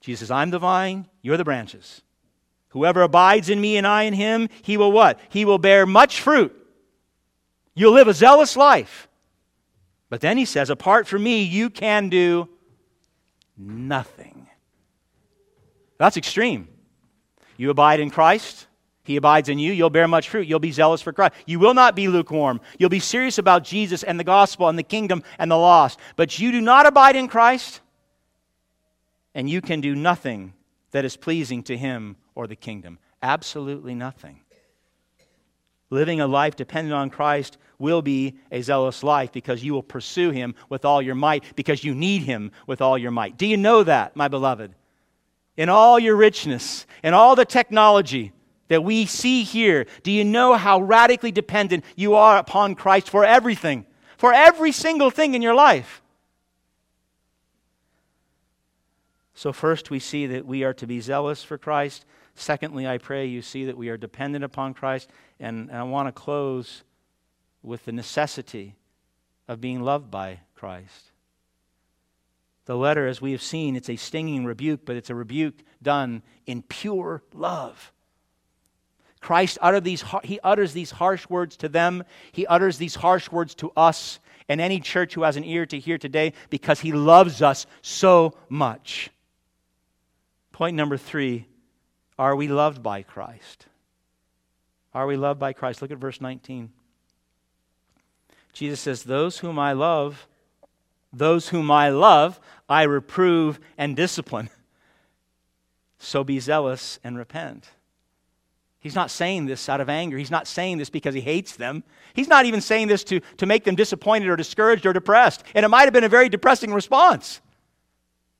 [0.08, 2.00] Jesus says, I'm the vine, you're the branches.
[2.68, 5.20] Whoever abides in me and I in him, he will what?
[5.28, 6.56] He will bear much fruit.
[7.74, 9.06] You'll live a zealous life.
[10.08, 12.48] But then he says, apart from me, you can do
[13.58, 14.46] nothing.
[15.98, 16.68] That's extreme.
[17.58, 18.66] You abide in Christ,
[19.04, 20.48] he abides in you, you'll bear much fruit.
[20.48, 21.34] You'll be zealous for Christ.
[21.44, 22.62] You will not be lukewarm.
[22.78, 25.98] You'll be serious about Jesus and the gospel and the kingdom and the lost.
[26.16, 27.82] But you do not abide in Christ,
[29.38, 30.52] and you can do nothing
[30.90, 32.98] that is pleasing to him or the kingdom.
[33.22, 34.40] Absolutely nothing.
[35.90, 40.30] Living a life dependent on Christ will be a zealous life because you will pursue
[40.32, 43.38] him with all your might because you need him with all your might.
[43.38, 44.74] Do you know that, my beloved?
[45.56, 48.32] In all your richness, in all the technology
[48.66, 53.24] that we see here, do you know how radically dependent you are upon Christ for
[53.24, 53.86] everything?
[54.16, 56.02] For every single thing in your life.
[59.38, 62.04] So, first, we see that we are to be zealous for Christ.
[62.34, 65.08] Secondly, I pray you see that we are dependent upon Christ.
[65.38, 66.82] And, and I want to close
[67.62, 68.74] with the necessity
[69.46, 71.12] of being loved by Christ.
[72.64, 76.24] The letter, as we have seen, it's a stinging rebuke, but it's a rebuke done
[76.46, 77.92] in pure love.
[79.20, 82.02] Christ uttered these, he utters these harsh words to them.
[82.32, 84.18] He utters these harsh words to us
[84.48, 88.34] and any church who has an ear to hear today because he loves us so
[88.48, 89.12] much.
[90.58, 91.46] Point number three
[92.18, 93.66] are we loved by Christ?
[94.92, 95.80] Are we loved by Christ?
[95.80, 96.72] Look at verse 19.
[98.52, 100.26] Jesus says, Those whom I love,
[101.12, 104.50] those whom I love, I reprove and discipline.
[106.00, 107.70] So be zealous and repent.
[108.78, 110.16] He's not saying this out of anger.
[110.16, 111.82] He's not saying this because he hates them.
[112.14, 115.42] He's not even saying this to, to make them disappointed or discouraged or depressed.
[115.56, 117.40] And it might have been a very depressing response,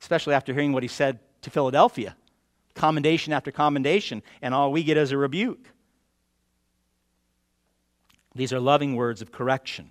[0.01, 2.17] especially after hearing what he said to Philadelphia
[2.79, 5.73] commendation after commendation, and all we get is a rebuke.
[8.35, 9.91] These are loving words of correction,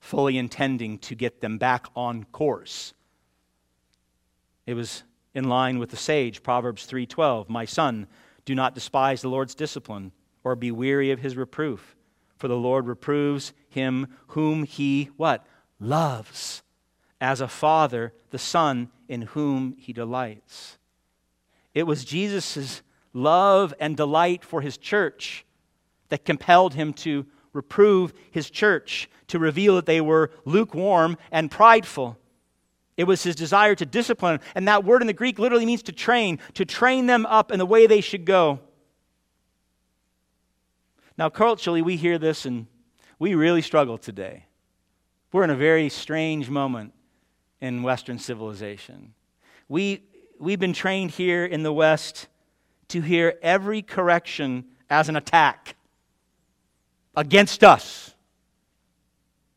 [0.00, 2.94] fully intending to get them back on course.
[4.66, 5.02] It was
[5.34, 8.08] in line with the sage Proverbs 3:12, "My son,
[8.44, 11.94] do not despise the Lord's discipline or be weary of his reproof,
[12.36, 15.46] for the Lord reproves him whom he what?
[15.78, 16.61] loves,
[17.22, 20.76] as a father the son in whom he delights."
[21.72, 22.82] It was Jesus'
[23.14, 25.46] love and delight for his church
[26.08, 32.18] that compelled him to reprove his church, to reveal that they were lukewarm and prideful.
[32.96, 34.40] It was his desire to discipline.
[34.54, 37.58] And that word in the Greek literally means to train, to train them up in
[37.58, 38.60] the way they should go.
[41.16, 42.66] Now, culturally, we hear this and
[43.18, 44.46] we really struggle today.
[45.30, 46.92] We're in a very strange moment
[47.62, 49.14] in Western civilization.
[49.68, 50.02] We,
[50.38, 52.26] we've been trained here in the West
[52.88, 55.76] to hear every correction as an attack
[57.16, 58.14] against us.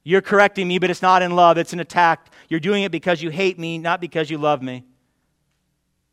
[0.03, 2.31] You're correcting me, but it's not in love, it's an attack.
[2.47, 4.85] You're doing it because you hate me, not because you love me.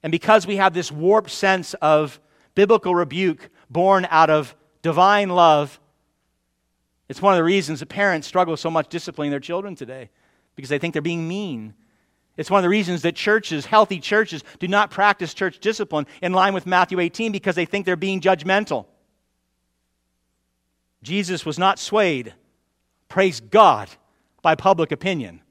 [0.03, 2.19] And because we have this warped sense of
[2.55, 5.79] biblical rebuke born out of divine love,
[7.11, 10.09] it's one of the reasons that parents struggle so much disciplining their children today
[10.57, 11.75] because they think they're being mean.
[12.37, 16.33] It's one of the reasons that churches, healthy churches, do not practice church discipline in
[16.33, 18.87] line with Matthew 18 because they think they're being judgmental.
[21.03, 22.33] Jesus was not swayed,
[23.09, 23.91] praise God,
[24.41, 25.43] by public opinion.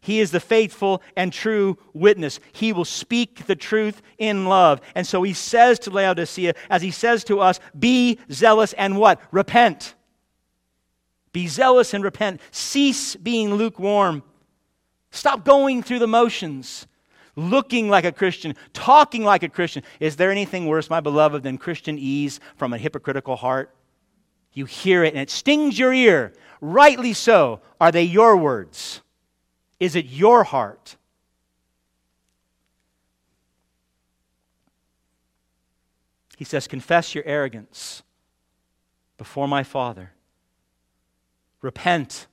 [0.00, 2.40] He is the faithful and true witness.
[2.52, 4.80] He will speak the truth in love.
[4.94, 9.20] And so he says to Laodicea, as he says to us, be zealous and what?
[9.32, 9.94] Repent.
[11.32, 12.40] Be zealous and repent.
[12.52, 14.22] Cease being lukewarm.
[15.10, 16.86] Stop going through the motions,
[17.34, 19.82] looking like a Christian, talking like a Christian.
[20.00, 23.74] Is there anything worse, my beloved, than Christianese from a hypocritical heart?
[24.52, 26.32] You hear it and it stings your ear.
[26.60, 27.60] Rightly so.
[27.80, 29.02] Are they your words?
[29.78, 30.96] Is it your heart?
[36.36, 38.02] He says, Confess your arrogance
[39.16, 40.12] before my Father.
[41.62, 42.28] Repent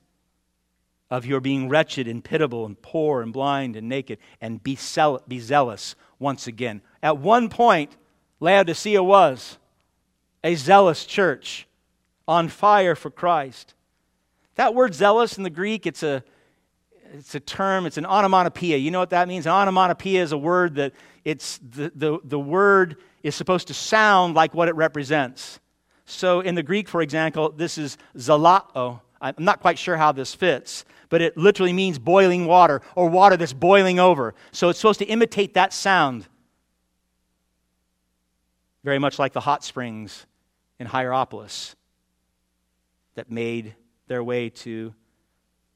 [1.10, 5.22] of your being wretched and pitiable and poor and blind and naked and be, zeal-
[5.28, 6.82] be zealous once again.
[7.02, 7.96] At one point,
[8.40, 9.58] Laodicea was.
[10.46, 11.66] a zealous church
[12.28, 13.74] on fire for Christ.
[14.54, 16.22] That word zealous in the Greek, it's a,
[17.12, 18.76] it's a term, it's an onomatopoeia.
[18.76, 19.46] You know what that means?
[19.46, 20.92] An onomatopoeia is a word that
[21.24, 25.58] it's the, the, the word is supposed to sound like what it represents.
[26.04, 29.00] So in the Greek, for example, this is zalao.
[29.20, 33.36] I'm not quite sure how this fits, but it literally means boiling water or water
[33.36, 34.34] that's boiling over.
[34.52, 36.26] So it's supposed to imitate that sound.
[38.84, 40.26] Very much like the hot springs
[40.78, 41.74] in Hierapolis
[43.14, 43.74] that made
[44.06, 44.94] their way to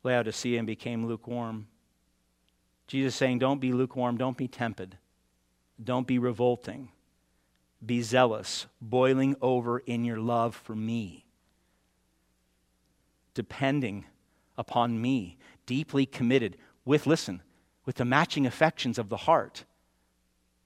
[0.03, 1.67] Laodicea and became lukewarm.
[2.87, 4.97] Jesus saying, Don't be lukewarm, don't be tepid,
[5.83, 6.91] don't be revolting,
[7.85, 11.25] be zealous, boiling over in your love for me,
[13.35, 14.05] depending
[14.57, 17.43] upon me, deeply committed with, listen,
[17.85, 19.65] with the matching affections of the heart.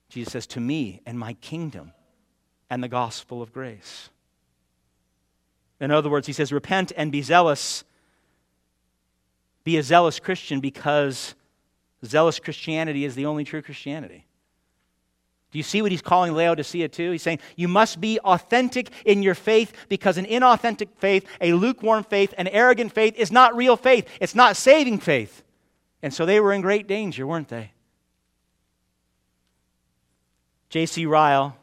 [0.09, 1.93] Jesus says, To me and my kingdom
[2.71, 4.11] and the gospel of grace.
[5.81, 7.85] In other words, he says, Repent and be zealous.
[9.65, 11.35] Be a zealous Christian because
[12.05, 14.27] zealous Christianity is the only true Christianity.
[15.55, 17.13] Do you see what he's calling Laodicea to?
[17.13, 22.03] He's saying, You must be authentic in your faith because an inauthentic faith, a lukewarm
[22.03, 24.09] faith, an arrogant faith is not real faith.
[24.21, 25.45] It's not saving faith.
[26.03, 27.71] And so they were in great danger, weren't they?
[30.71, 31.07] J.C.
[31.07, 31.57] Ryle,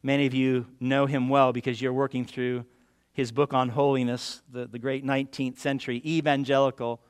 [0.00, 2.66] many of you know him well because you're working through
[3.12, 7.00] his book on holiness, the, the great 19th century evangelical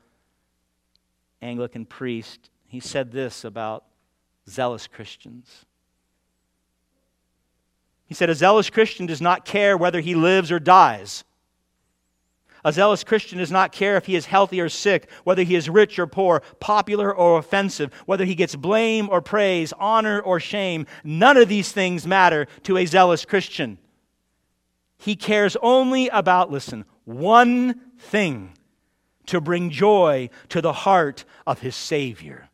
[1.39, 2.49] Anglican priest.
[2.67, 3.83] He said this about
[4.49, 5.67] zealous Christians.
[8.09, 11.23] He said, A zealous Christian does not care whether he lives or dies.
[12.65, 15.69] A zealous Christian does not care if he is healthy or sick, whether he is
[15.69, 20.87] rich or poor, popular or offensive, whether he gets blame or praise, honor or shame.
[21.03, 23.77] None of these things matter to a zealous Christian.
[24.97, 28.57] He cares only about, listen, one thing
[29.27, 32.48] to bring joy to the heart of his Savior.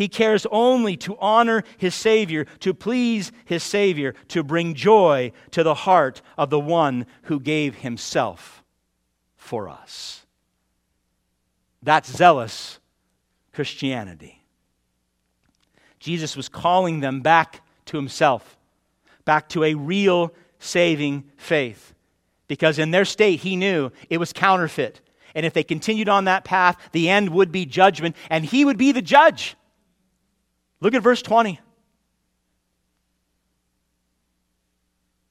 [0.00, 5.62] He cares only to honor his Savior, to please his Savior, to bring joy to
[5.62, 8.64] the heart of the one who gave himself
[9.36, 10.24] for us.
[11.82, 12.78] That's zealous
[13.52, 14.42] Christianity.
[15.98, 18.56] Jesus was calling them back to himself,
[19.26, 21.92] back to a real saving faith.
[22.48, 25.02] Because in their state, he knew it was counterfeit.
[25.34, 28.78] And if they continued on that path, the end would be judgment, and he would
[28.78, 29.56] be the judge.
[30.80, 31.60] Look at verse 20.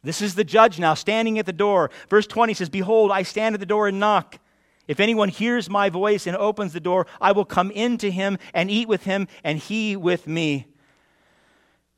[0.04, 1.91] This is the judge now standing at the door.
[2.10, 4.39] Verse 20 says, Behold, I stand at the door and knock.
[4.88, 8.38] If anyone hears my voice and opens the door, I will come in to him
[8.54, 10.68] and eat with him, and he with me.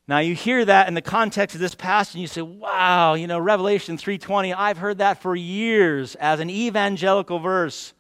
[0.08, 3.28] Now you hear that in the context of this passage and you say, "Wow, you
[3.28, 7.93] know, Revelation 3:20, I've heard that for years as an evangelical verse,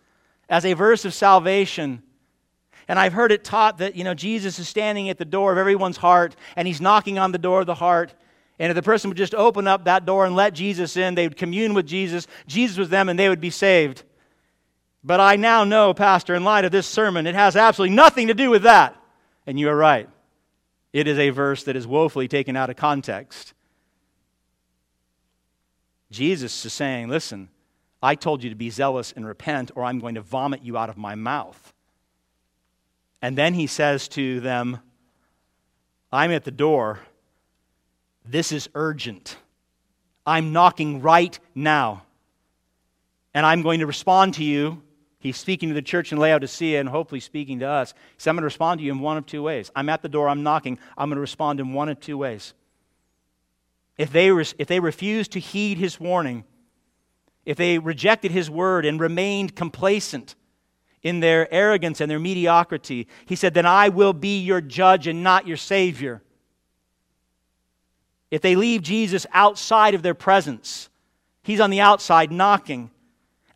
[0.49, 2.03] as a verse of salvation."
[2.91, 5.57] And I've heard it taught that, you know, Jesus is standing at the door of
[5.57, 8.13] everyone's heart and he's knocking on the door of the heart.
[8.59, 11.25] And if the person would just open up that door and let Jesus in, they
[11.25, 14.03] would commune with Jesus, Jesus with them, and they would be saved.
[15.05, 18.33] But I now know, Pastor, in light of this sermon, it has absolutely nothing to
[18.33, 19.01] do with that.
[19.47, 20.09] And you are right.
[20.91, 23.53] It is a verse that is woefully taken out of context.
[26.11, 27.47] Jesus is saying, Listen,
[28.03, 30.89] I told you to be zealous and repent, or I'm going to vomit you out
[30.89, 31.71] of my mouth.
[33.21, 34.79] And then he says to them,
[36.11, 36.99] I'm at the door.
[38.25, 39.37] This is urgent.
[40.25, 42.03] I'm knocking right now.
[43.33, 44.81] And I'm going to respond to you.
[45.19, 47.91] He's speaking to the church in Laodicea and hopefully speaking to us.
[47.91, 49.71] He said, I'm going to respond to you in one of two ways.
[49.75, 50.79] I'm at the door, I'm knocking.
[50.97, 52.53] I'm going to respond in one of two ways.
[53.97, 56.43] If they, if they refuse to heed his warning,
[57.45, 60.35] if they rejected his word and remained complacent,
[61.03, 63.07] in their arrogance and their mediocrity.
[63.25, 66.21] He said, Then I will be your judge and not your Savior.
[68.29, 70.89] If they leave Jesus outside of their presence,
[71.43, 72.91] He's on the outside knocking,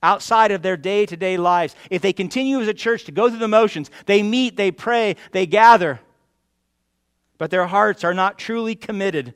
[0.02, 1.76] outside of their day to day lives.
[1.90, 5.16] If they continue as a church to go through the motions, they meet, they pray,
[5.32, 6.00] they gather,
[7.38, 9.34] but their hearts are not truly committed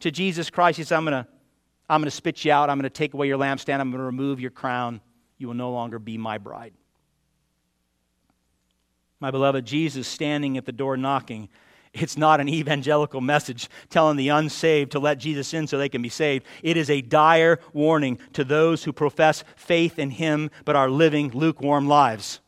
[0.00, 1.28] to Jesus Christ, He says, I'm going to
[1.88, 2.70] I'm going to spit you out.
[2.70, 3.78] I'm going to take away your lampstand.
[3.78, 5.02] I'm going to remove your crown.
[5.36, 6.72] You will no longer be my bride.
[9.22, 11.48] My beloved, Jesus standing at the door knocking.
[11.94, 16.02] It's not an evangelical message telling the unsaved to let Jesus in so they can
[16.02, 16.44] be saved.
[16.64, 21.30] It is a dire warning to those who profess faith in Him but are living
[21.30, 22.40] lukewarm lives.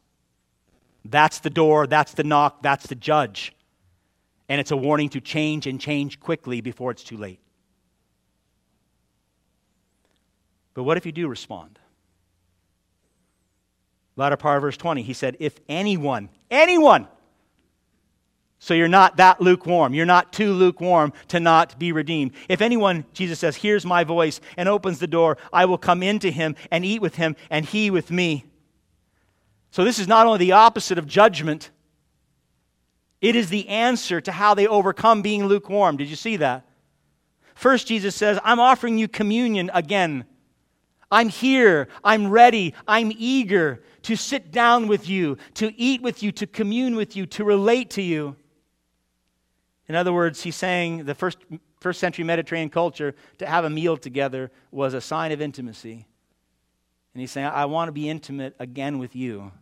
[1.05, 3.55] That's the door, that's the knock, that's the judge.
[4.49, 7.39] And it's a warning to change and change quickly before it's too late.
[10.75, 11.79] But what if you do respond?
[14.17, 17.09] Latter part of verse 20, he said, If anyone, anyone,
[18.65, 19.93] so you're not that lukewarm.
[19.93, 22.33] You're not too lukewarm to not be redeemed.
[22.49, 26.31] If anyone, Jesus says, hears my voice and opens the door, I will come into
[26.31, 28.47] him and eat with him and he with me.
[29.71, 31.69] So this is not only the opposite of judgment,
[33.21, 35.99] it is the answer to how they overcome being lukewarm.
[35.99, 36.67] Did you see that?
[37.55, 40.25] First, Jesus says, I'm offering you communion again.
[41.15, 41.87] I'm here.
[42.03, 42.75] I'm ready.
[42.89, 47.25] I'm eager to sit down with you, to eat with you, to commune with you,
[47.27, 48.35] to relate to you.
[49.87, 51.39] In other words, he's saying the first,
[51.79, 56.05] first century Mediterranean culture, to have a meal together was a sign of intimacy.
[57.15, 59.53] And he's saying, I want to be intimate again with you.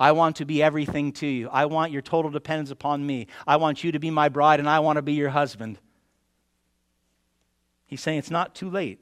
[0.00, 1.50] I want to be everything to you.
[1.50, 3.26] I want your total dependence upon me.
[3.46, 5.78] I want you to be my bride, and I want to be your husband.
[7.84, 8.98] He's saying it's not too late.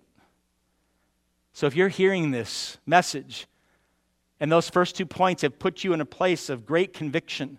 [1.57, 3.47] So if you're hearing this message,
[4.41, 7.57] and those first two points have put you in a place of great conviction,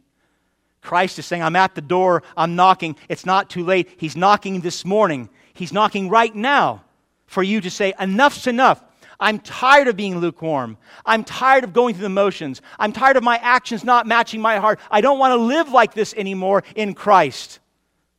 [0.83, 2.95] Christ is saying, I'm at the door, I'm knocking.
[3.09, 3.89] It's not too late.
[3.97, 5.29] He's knocking this morning.
[5.55, 6.83] He's knocking right now
[7.25, 8.83] for you to say, Enough's enough.
[9.19, 10.77] I'm tired of being lukewarm.
[11.03, 12.61] I'm tired of going through the motions.
[12.77, 14.79] I'm tired of my actions not matching my heart.
[14.91, 17.57] I don't want to live like this anymore in Christ.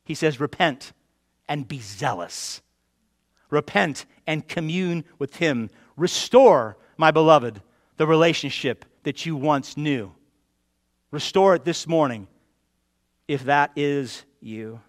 [0.03, 0.91] He says, Repent
[1.47, 2.61] and be zealous.
[3.49, 5.71] Repent and commune with Him.
[5.97, 7.61] Restore, my beloved,
[7.97, 10.13] the relationship that you once knew.
[11.11, 12.27] Restore it this morning
[13.27, 14.81] if that is you.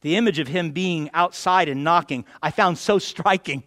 [0.00, 3.62] The image of him being outside and knocking, I found so striking.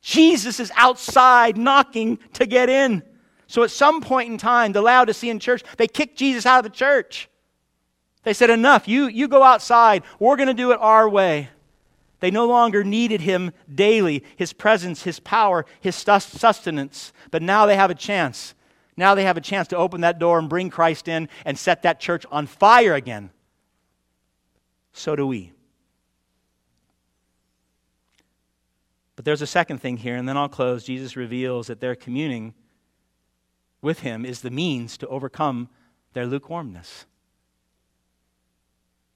[0.00, 3.02] Jesus is outside knocking to get in.
[3.48, 6.76] So at some point in time, the Laodicean church, they kicked Jesus out of the
[6.76, 7.28] church.
[8.22, 10.04] They said, Enough, you, you go outside.
[10.18, 11.50] We're going to do it our way.
[12.22, 17.12] They no longer needed him daily, his presence, his power, his sustenance.
[17.32, 18.54] But now they have a chance.
[18.96, 21.82] Now they have a chance to open that door and bring Christ in and set
[21.82, 23.30] that church on fire again.
[24.92, 25.50] So do we.
[29.16, 30.84] But there's a second thing here, and then I'll close.
[30.84, 32.54] Jesus reveals that their communing
[33.80, 35.70] with him is the means to overcome
[36.12, 37.04] their lukewarmness,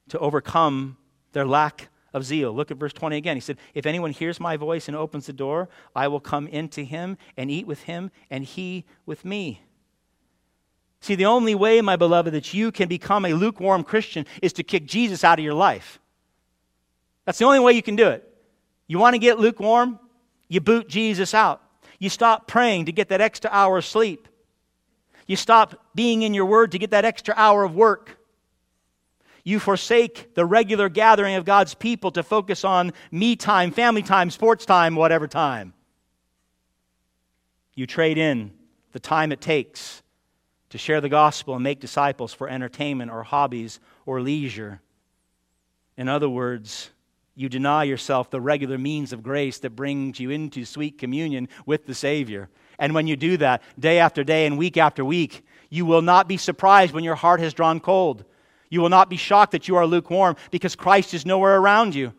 [0.09, 0.97] to overcome
[1.31, 2.53] their lack of zeal.
[2.53, 3.37] Look at verse 20 again.
[3.37, 6.83] He said, If anyone hears my voice and opens the door, I will come into
[6.83, 9.61] him and eat with him, and he with me.
[11.01, 14.63] See, the only way, my beloved, that you can become a lukewarm Christian is to
[14.63, 16.01] kick Jesus out of your life.
[17.27, 18.27] That's the only way you can do it.
[18.87, 20.01] You want to get lukewarm?
[20.49, 21.61] You boot Jesus out.
[21.99, 24.27] You stop praying to get that extra hour of sleep.
[25.27, 28.17] You stop being in your word to get that extra hour of work.
[29.47, 34.29] You forsake the regular gathering of God's people to focus on me time, family time,
[34.31, 35.73] sports time, whatever time.
[37.77, 38.51] You trade in
[38.91, 40.03] the time it takes
[40.71, 44.81] to share the gospel and make disciples for entertainment or hobbies or leisure.
[45.97, 46.91] In other words,
[47.37, 51.87] you deny yourself the regular means of grace that brings you into sweet communion with
[51.87, 52.49] the Savior.
[52.81, 56.27] And when you do that, day after day and week after week, you will not
[56.27, 58.25] be surprised when your heart has drawn cold.
[58.69, 62.13] You will not be shocked that you are lukewarm because Christ is nowhere around you.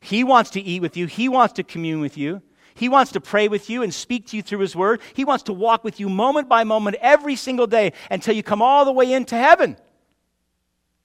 [0.00, 2.42] He wants to eat with you, He wants to commune with you.
[2.76, 5.00] He wants to pray with you and speak to you through His Word.
[5.14, 8.60] He wants to walk with you moment by moment every single day until you come
[8.60, 9.76] all the way into heaven.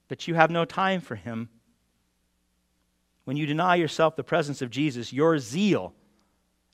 [0.08, 1.48] But you have no time for Him.
[3.24, 5.94] When you deny yourself the presence of Jesus, your zeal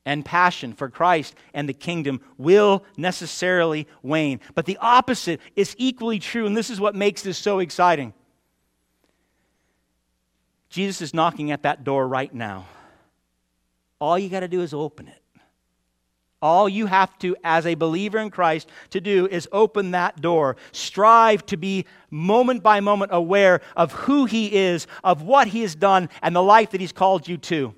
[0.06, 4.40] and passion for Christ and the kingdom will necessarily wane.
[4.54, 8.14] But the opposite is equally true, and this is what makes this so exciting.
[10.70, 12.66] Jesus is knocking at that door right now.
[14.00, 15.22] All you got to do is open it.
[16.42, 20.56] All you have to, as a believer in Christ, to do is open that door.
[20.70, 25.74] Strive to be moment by moment aware of who He is, of what He has
[25.74, 27.74] done, and the life that He's called you to.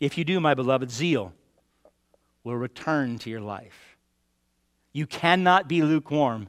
[0.00, 1.32] If you do, my beloved, zeal
[2.44, 3.96] will return to your life.
[4.92, 6.48] You cannot be lukewarm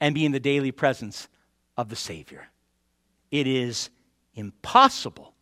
[0.00, 1.28] and be in the daily presence
[1.76, 2.48] of the Savior.
[3.30, 3.90] It is
[4.34, 5.34] impossible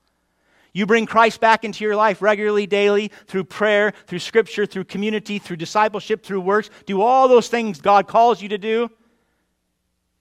[0.75, 5.39] you bring Christ back into your life regularly, daily, through prayer, through scripture, through community,
[5.39, 6.69] through discipleship, through works.
[6.85, 8.91] Do all those things God calls you to do.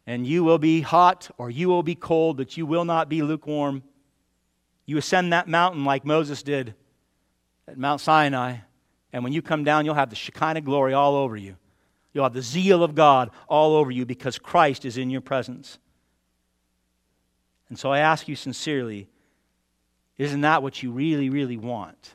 [0.06, 3.24] And you will be hot or you will be cold, but you will not be
[3.24, 3.82] lukewarm.
[4.86, 6.76] You ascend that mountain like Moses did
[7.68, 8.58] at Mount Sinai.
[9.12, 11.56] And when you come down, you'll have the Shekinah glory all over you.
[12.14, 15.80] You'll have the zeal of God all over you because Christ is in your presence.
[17.70, 19.08] And so I ask you sincerely
[20.18, 22.14] Isn't that what you really, really want?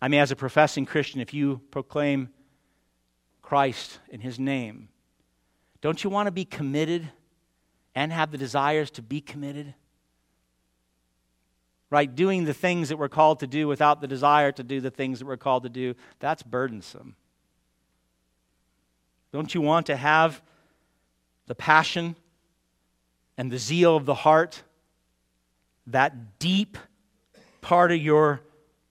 [0.00, 2.30] I mean, as a professing Christian, if you proclaim
[3.42, 4.88] Christ in His name,
[5.80, 7.10] don't you want to be committed
[7.94, 9.74] and have the desires to be committed?
[11.90, 12.14] Right?
[12.14, 15.20] Doing the things that we're called to do without the desire to do the things
[15.20, 17.16] that we're called to do, that's burdensome.
[19.32, 20.42] Don't you want to have
[21.46, 22.14] the passion
[23.38, 24.62] and the zeal of the heart,
[25.86, 26.76] that deep
[27.62, 28.40] part of your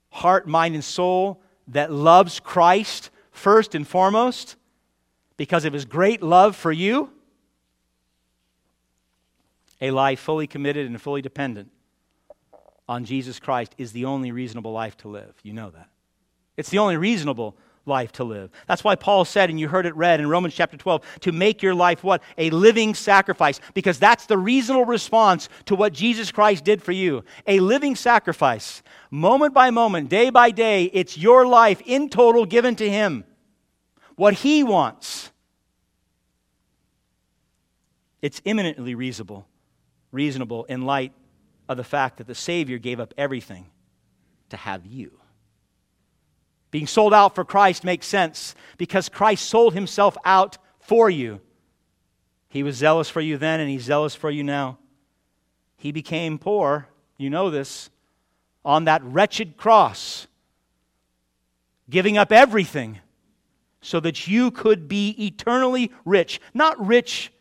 [0.10, 4.56] heart, mind, and soul that loves Christ first and foremost
[5.38, 7.12] because of his great love for you?
[9.82, 11.72] A life fully committed and fully dependent
[12.88, 15.34] on Jesus Christ is the only reasonable life to live.
[15.44, 15.90] You know that.
[16.56, 18.52] It's the only reasonable life to live.
[18.68, 21.62] That's why Paul said, and you heard it read in Romans chapter 12, to make
[21.64, 22.22] your life what?
[22.38, 27.24] A living sacrifice, because that's the reasonable response to what Jesus Christ did for you.
[27.46, 28.84] A living sacrifice.
[29.10, 33.24] Moment by moment, day by day, it's your life in total given to Him.
[34.16, 35.32] What He wants.
[38.22, 39.48] It's imminently reasonable,
[40.12, 41.14] reasonable in light
[41.68, 43.68] of the fact that the Savior gave up everything
[44.50, 45.12] to have you.
[46.72, 51.42] Being sold out for Christ makes sense because Christ sold himself out for you.
[52.50, 54.78] He was zealous for you then, and he's zealous for you now.
[55.78, 56.88] He became poor,
[57.18, 57.90] you know this,
[58.66, 60.28] on that wretched cross,
[61.90, 63.00] giving up everything
[63.82, 66.42] so that you could be eternally rich.
[66.54, 67.32] Not rich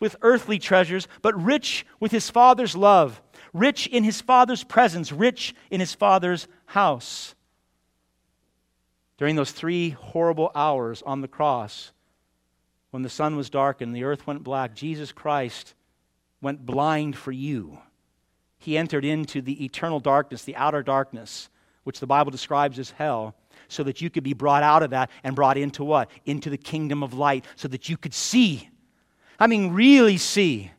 [0.00, 3.22] with earthly treasures, but rich with his Father's love,
[3.54, 7.34] rich in his Father's presence, rich in his Father's house
[9.16, 11.92] during those three horrible hours on the cross,
[12.90, 15.74] when the sun was darkened, the earth went black, Jesus Christ
[16.40, 17.78] went blind for you.
[18.58, 21.48] He entered into the eternal darkness, the outer darkness,
[21.84, 23.34] which the Bible describes as hell,
[23.68, 26.10] so that you could be brought out of that and brought into what?
[26.24, 28.68] Into the kingdom of light, so that you could see.
[29.38, 30.70] I mean, really see.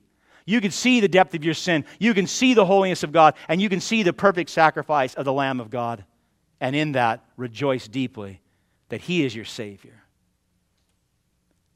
[0.45, 1.85] You can see the depth of your sin.
[1.99, 5.25] You can see the holiness of God, and you can see the perfect sacrifice of
[5.25, 6.05] the Lamb of God
[6.61, 8.41] and in that rejoice deeply
[8.89, 10.03] that He is your Savior.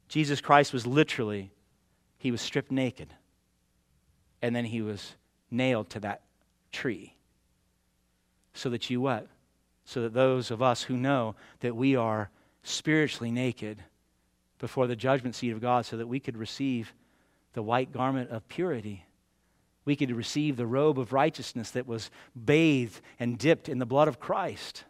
[0.08, 1.50] Jesus Christ was literally,
[2.18, 3.12] He was stripped naked,
[4.40, 5.16] and then He was
[5.50, 6.22] nailed to that
[6.72, 7.14] tree.
[8.54, 9.26] So that you what?
[9.84, 12.30] So that those of us who know that we are
[12.62, 13.82] spiritually naked
[14.58, 16.92] before the judgment seat of God, so that we could receive
[17.52, 19.06] the white garment of purity
[19.84, 22.10] we could receive the robe of righteousness that was
[22.44, 24.84] bathed and dipped in the blood of Christ,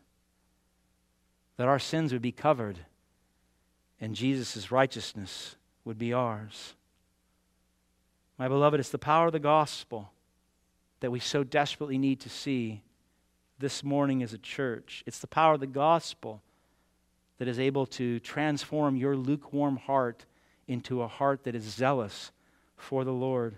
[1.57, 2.79] that our sins would be covered
[4.01, 6.75] and Jesus' righteousness would be ours.
[8.39, 10.11] My beloved, it's the power of the gospel
[11.01, 12.83] that we so desperately need to see
[13.59, 15.03] this morning as a church.
[15.07, 16.43] It's the power of the gospel
[17.39, 20.25] that is able to transform your lukewarm heart
[20.67, 22.33] into a heart that is zealous
[22.81, 23.57] for the Lord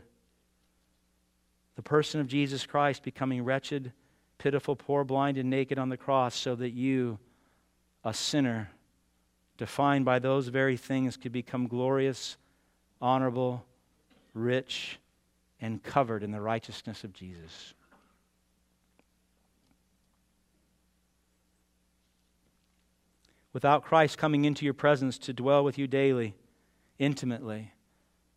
[1.75, 3.93] the person of Jesus Christ becoming wretched,
[4.39, 7.19] pitiful, poor, blind, and naked on the cross so that you,
[8.05, 8.71] a sinner,
[9.57, 12.37] defined by those very things, could become glorious,
[13.01, 13.65] honorable,
[14.35, 14.99] rich,
[15.61, 17.75] and covered in the righteousness of Jesus.
[23.53, 26.35] Without Christ coming into your presence to dwell with you daily,
[26.99, 27.72] intimately,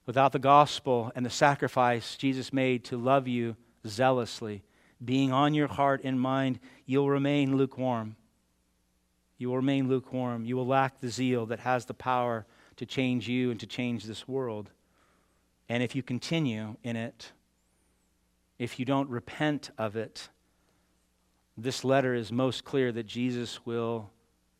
[0.05, 3.55] without the gospel and the sacrifice Jesus made to love you
[3.87, 4.63] zealously,
[5.03, 8.15] being on your heart and mind, you'll remain lukewarm.
[9.37, 10.45] You will remain lukewarm.
[10.45, 12.45] You will lack the zeal that has the power
[12.77, 14.71] to change you and to change this world.
[15.67, 17.31] And if you continue in it,
[18.57, 20.29] if you don't repent of it,
[21.57, 24.09] this letter is most clear that Jesus will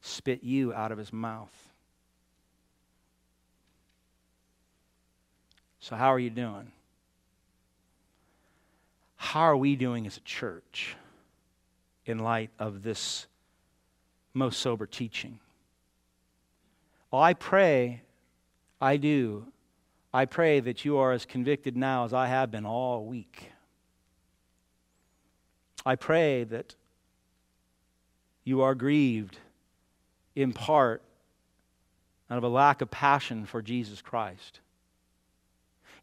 [0.01, 1.64] spit you out of his mouth.
[5.88, 6.71] So, how are you doing?
[9.17, 10.95] How are we doing as a church
[12.07, 13.27] in light of this
[14.33, 15.38] most sober teaching?
[17.11, 18.01] Well, I pray,
[18.81, 19.45] I do,
[20.11, 23.51] I pray that you are as convicted now as I have been all week.
[25.86, 26.73] I pray that
[28.43, 29.38] you are grieved
[30.36, 31.03] in part
[32.31, 34.61] out of a lack of passion for Jesus Christ.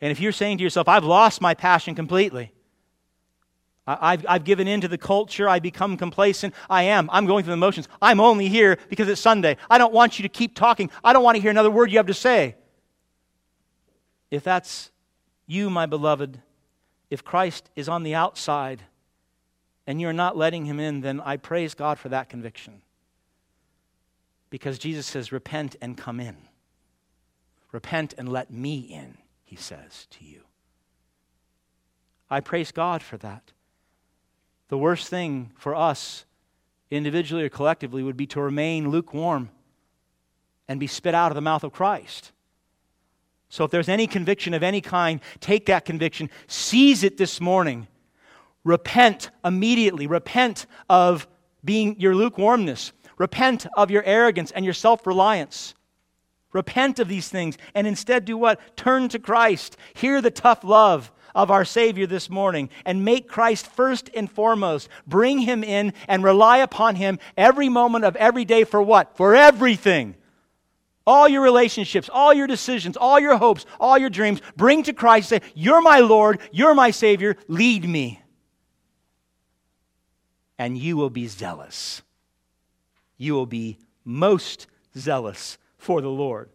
[0.02, 2.52] And if you're saying to yourself, I've lost my passion completely,
[3.86, 7.08] I've, I've given in to the culture, I become complacent, I am.
[7.10, 7.88] I'm going through the motions.
[8.00, 9.56] I'm only here because it's Sunday.
[9.68, 10.90] I don't want you to keep talking.
[11.02, 12.54] I don't want to hear another word you have to say.
[14.30, 14.90] If that's
[15.46, 16.40] you, my beloved,
[17.10, 18.82] if Christ is on the outside
[19.86, 22.82] and you're not letting him in, then I praise God for that conviction.
[24.48, 26.36] Because Jesus says, Repent and come in.
[27.72, 29.18] Repent and let me in,
[29.52, 30.40] he says to you.
[32.30, 33.52] I praise God for that.
[34.68, 36.24] The worst thing for us,
[36.90, 39.50] individually or collectively, would be to remain lukewarm
[40.68, 42.32] and be spit out of the mouth of Christ.
[43.50, 47.88] So if there's any conviction of any kind, take that conviction, seize it this morning.
[48.64, 50.06] Repent immediately.
[50.06, 51.28] Repent of
[51.62, 52.92] being your lukewarmness.
[53.18, 55.74] Repent of your arrogance and your self reliance.
[56.52, 58.76] Repent of these things and instead do what?
[58.76, 59.76] Turn to Christ.
[59.94, 64.88] Hear the tough love of our Savior this morning and make Christ first and foremost.
[65.06, 69.16] Bring Him in and rely upon Him every moment of every day for what?
[69.16, 70.16] For everything.
[71.06, 75.30] All your relationships, all your decisions, all your hopes, all your dreams, bring to Christ.
[75.30, 78.20] Say, You're my Lord, you're my Savior, lead me.
[80.58, 82.02] And you will be zealous.
[83.16, 86.48] You will be most zealous for the Lord.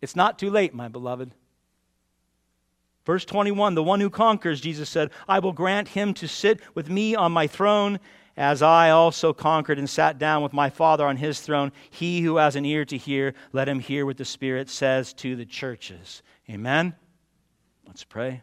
[0.00, 1.32] It's not too late, my beloved.
[3.04, 6.90] Verse 21 The one who conquers, Jesus said, I will grant him to sit with
[6.90, 8.00] me on my throne
[8.36, 12.36] as I also conquered and sat down with my Father on his throne, he who
[12.36, 16.22] has an ear to hear, let him hear what the Spirit says to the churches.
[16.48, 16.94] Amen?
[17.86, 18.42] Let's pray.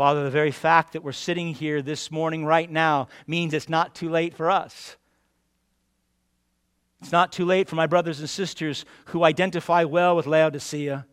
[0.00, 3.94] Father, the very fact that we're sitting here this morning right now means it's not
[3.94, 4.96] too late for us.
[7.02, 11.04] It's not too late for my brothers and sisters who identify well with Laodicea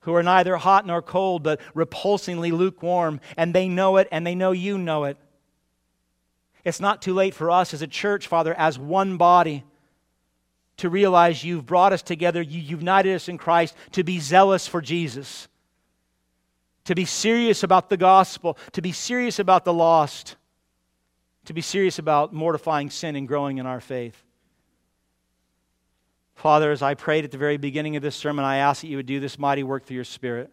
[0.00, 4.34] who are neither hot nor cold, but repulsingly lukewarm, and they know it, and they
[4.34, 5.18] know you know it.
[6.64, 9.64] It's not too late for us as a church, Father, as one body,
[10.78, 14.80] to realize you've brought us together, you've united us in Christ, to be zealous for
[14.80, 15.48] Jesus,
[16.90, 20.34] to be serious about the gospel, to be serious about the lost,
[21.44, 24.20] to be serious about mortifying sin and growing in our faith.
[26.34, 28.96] Father, as I prayed at the very beginning of this sermon, I ask that you
[28.96, 30.50] would do this mighty work through your Spirit.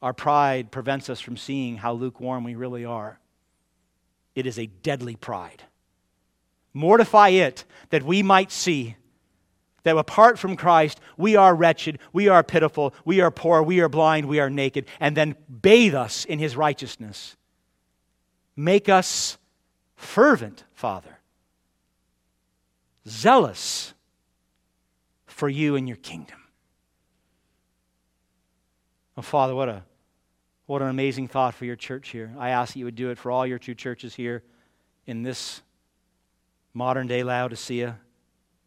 [0.00, 3.20] Our pride prevents us from seeing how lukewarm we really are.
[4.34, 5.64] It is a deadly pride.
[6.72, 8.96] Mortify it that we might see
[9.88, 13.88] that apart from Christ, we are wretched, we are pitiful, we are poor, we are
[13.88, 17.36] blind, we are naked, and then bathe us in his righteousness.
[18.54, 19.38] Make us
[19.96, 21.18] fervent, Father
[23.08, 23.94] zealous
[25.26, 26.38] for you and your kingdom.
[29.16, 29.82] Oh, Father, what, a,
[30.66, 32.32] what an amazing thought for your church here.
[32.38, 34.42] I ask that you would do it for all your two churches here
[35.06, 35.62] in this
[36.74, 37.98] modern day Laodicea,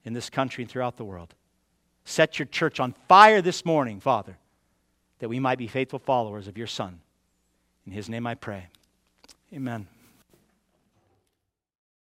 [0.05, 1.33] in this country, and throughout the world.
[2.05, 4.37] Set your church on fire this morning, Father,
[5.19, 6.99] that we might be faithful followers of your Son.
[7.85, 8.67] In his name I pray.
[9.53, 9.87] Amen.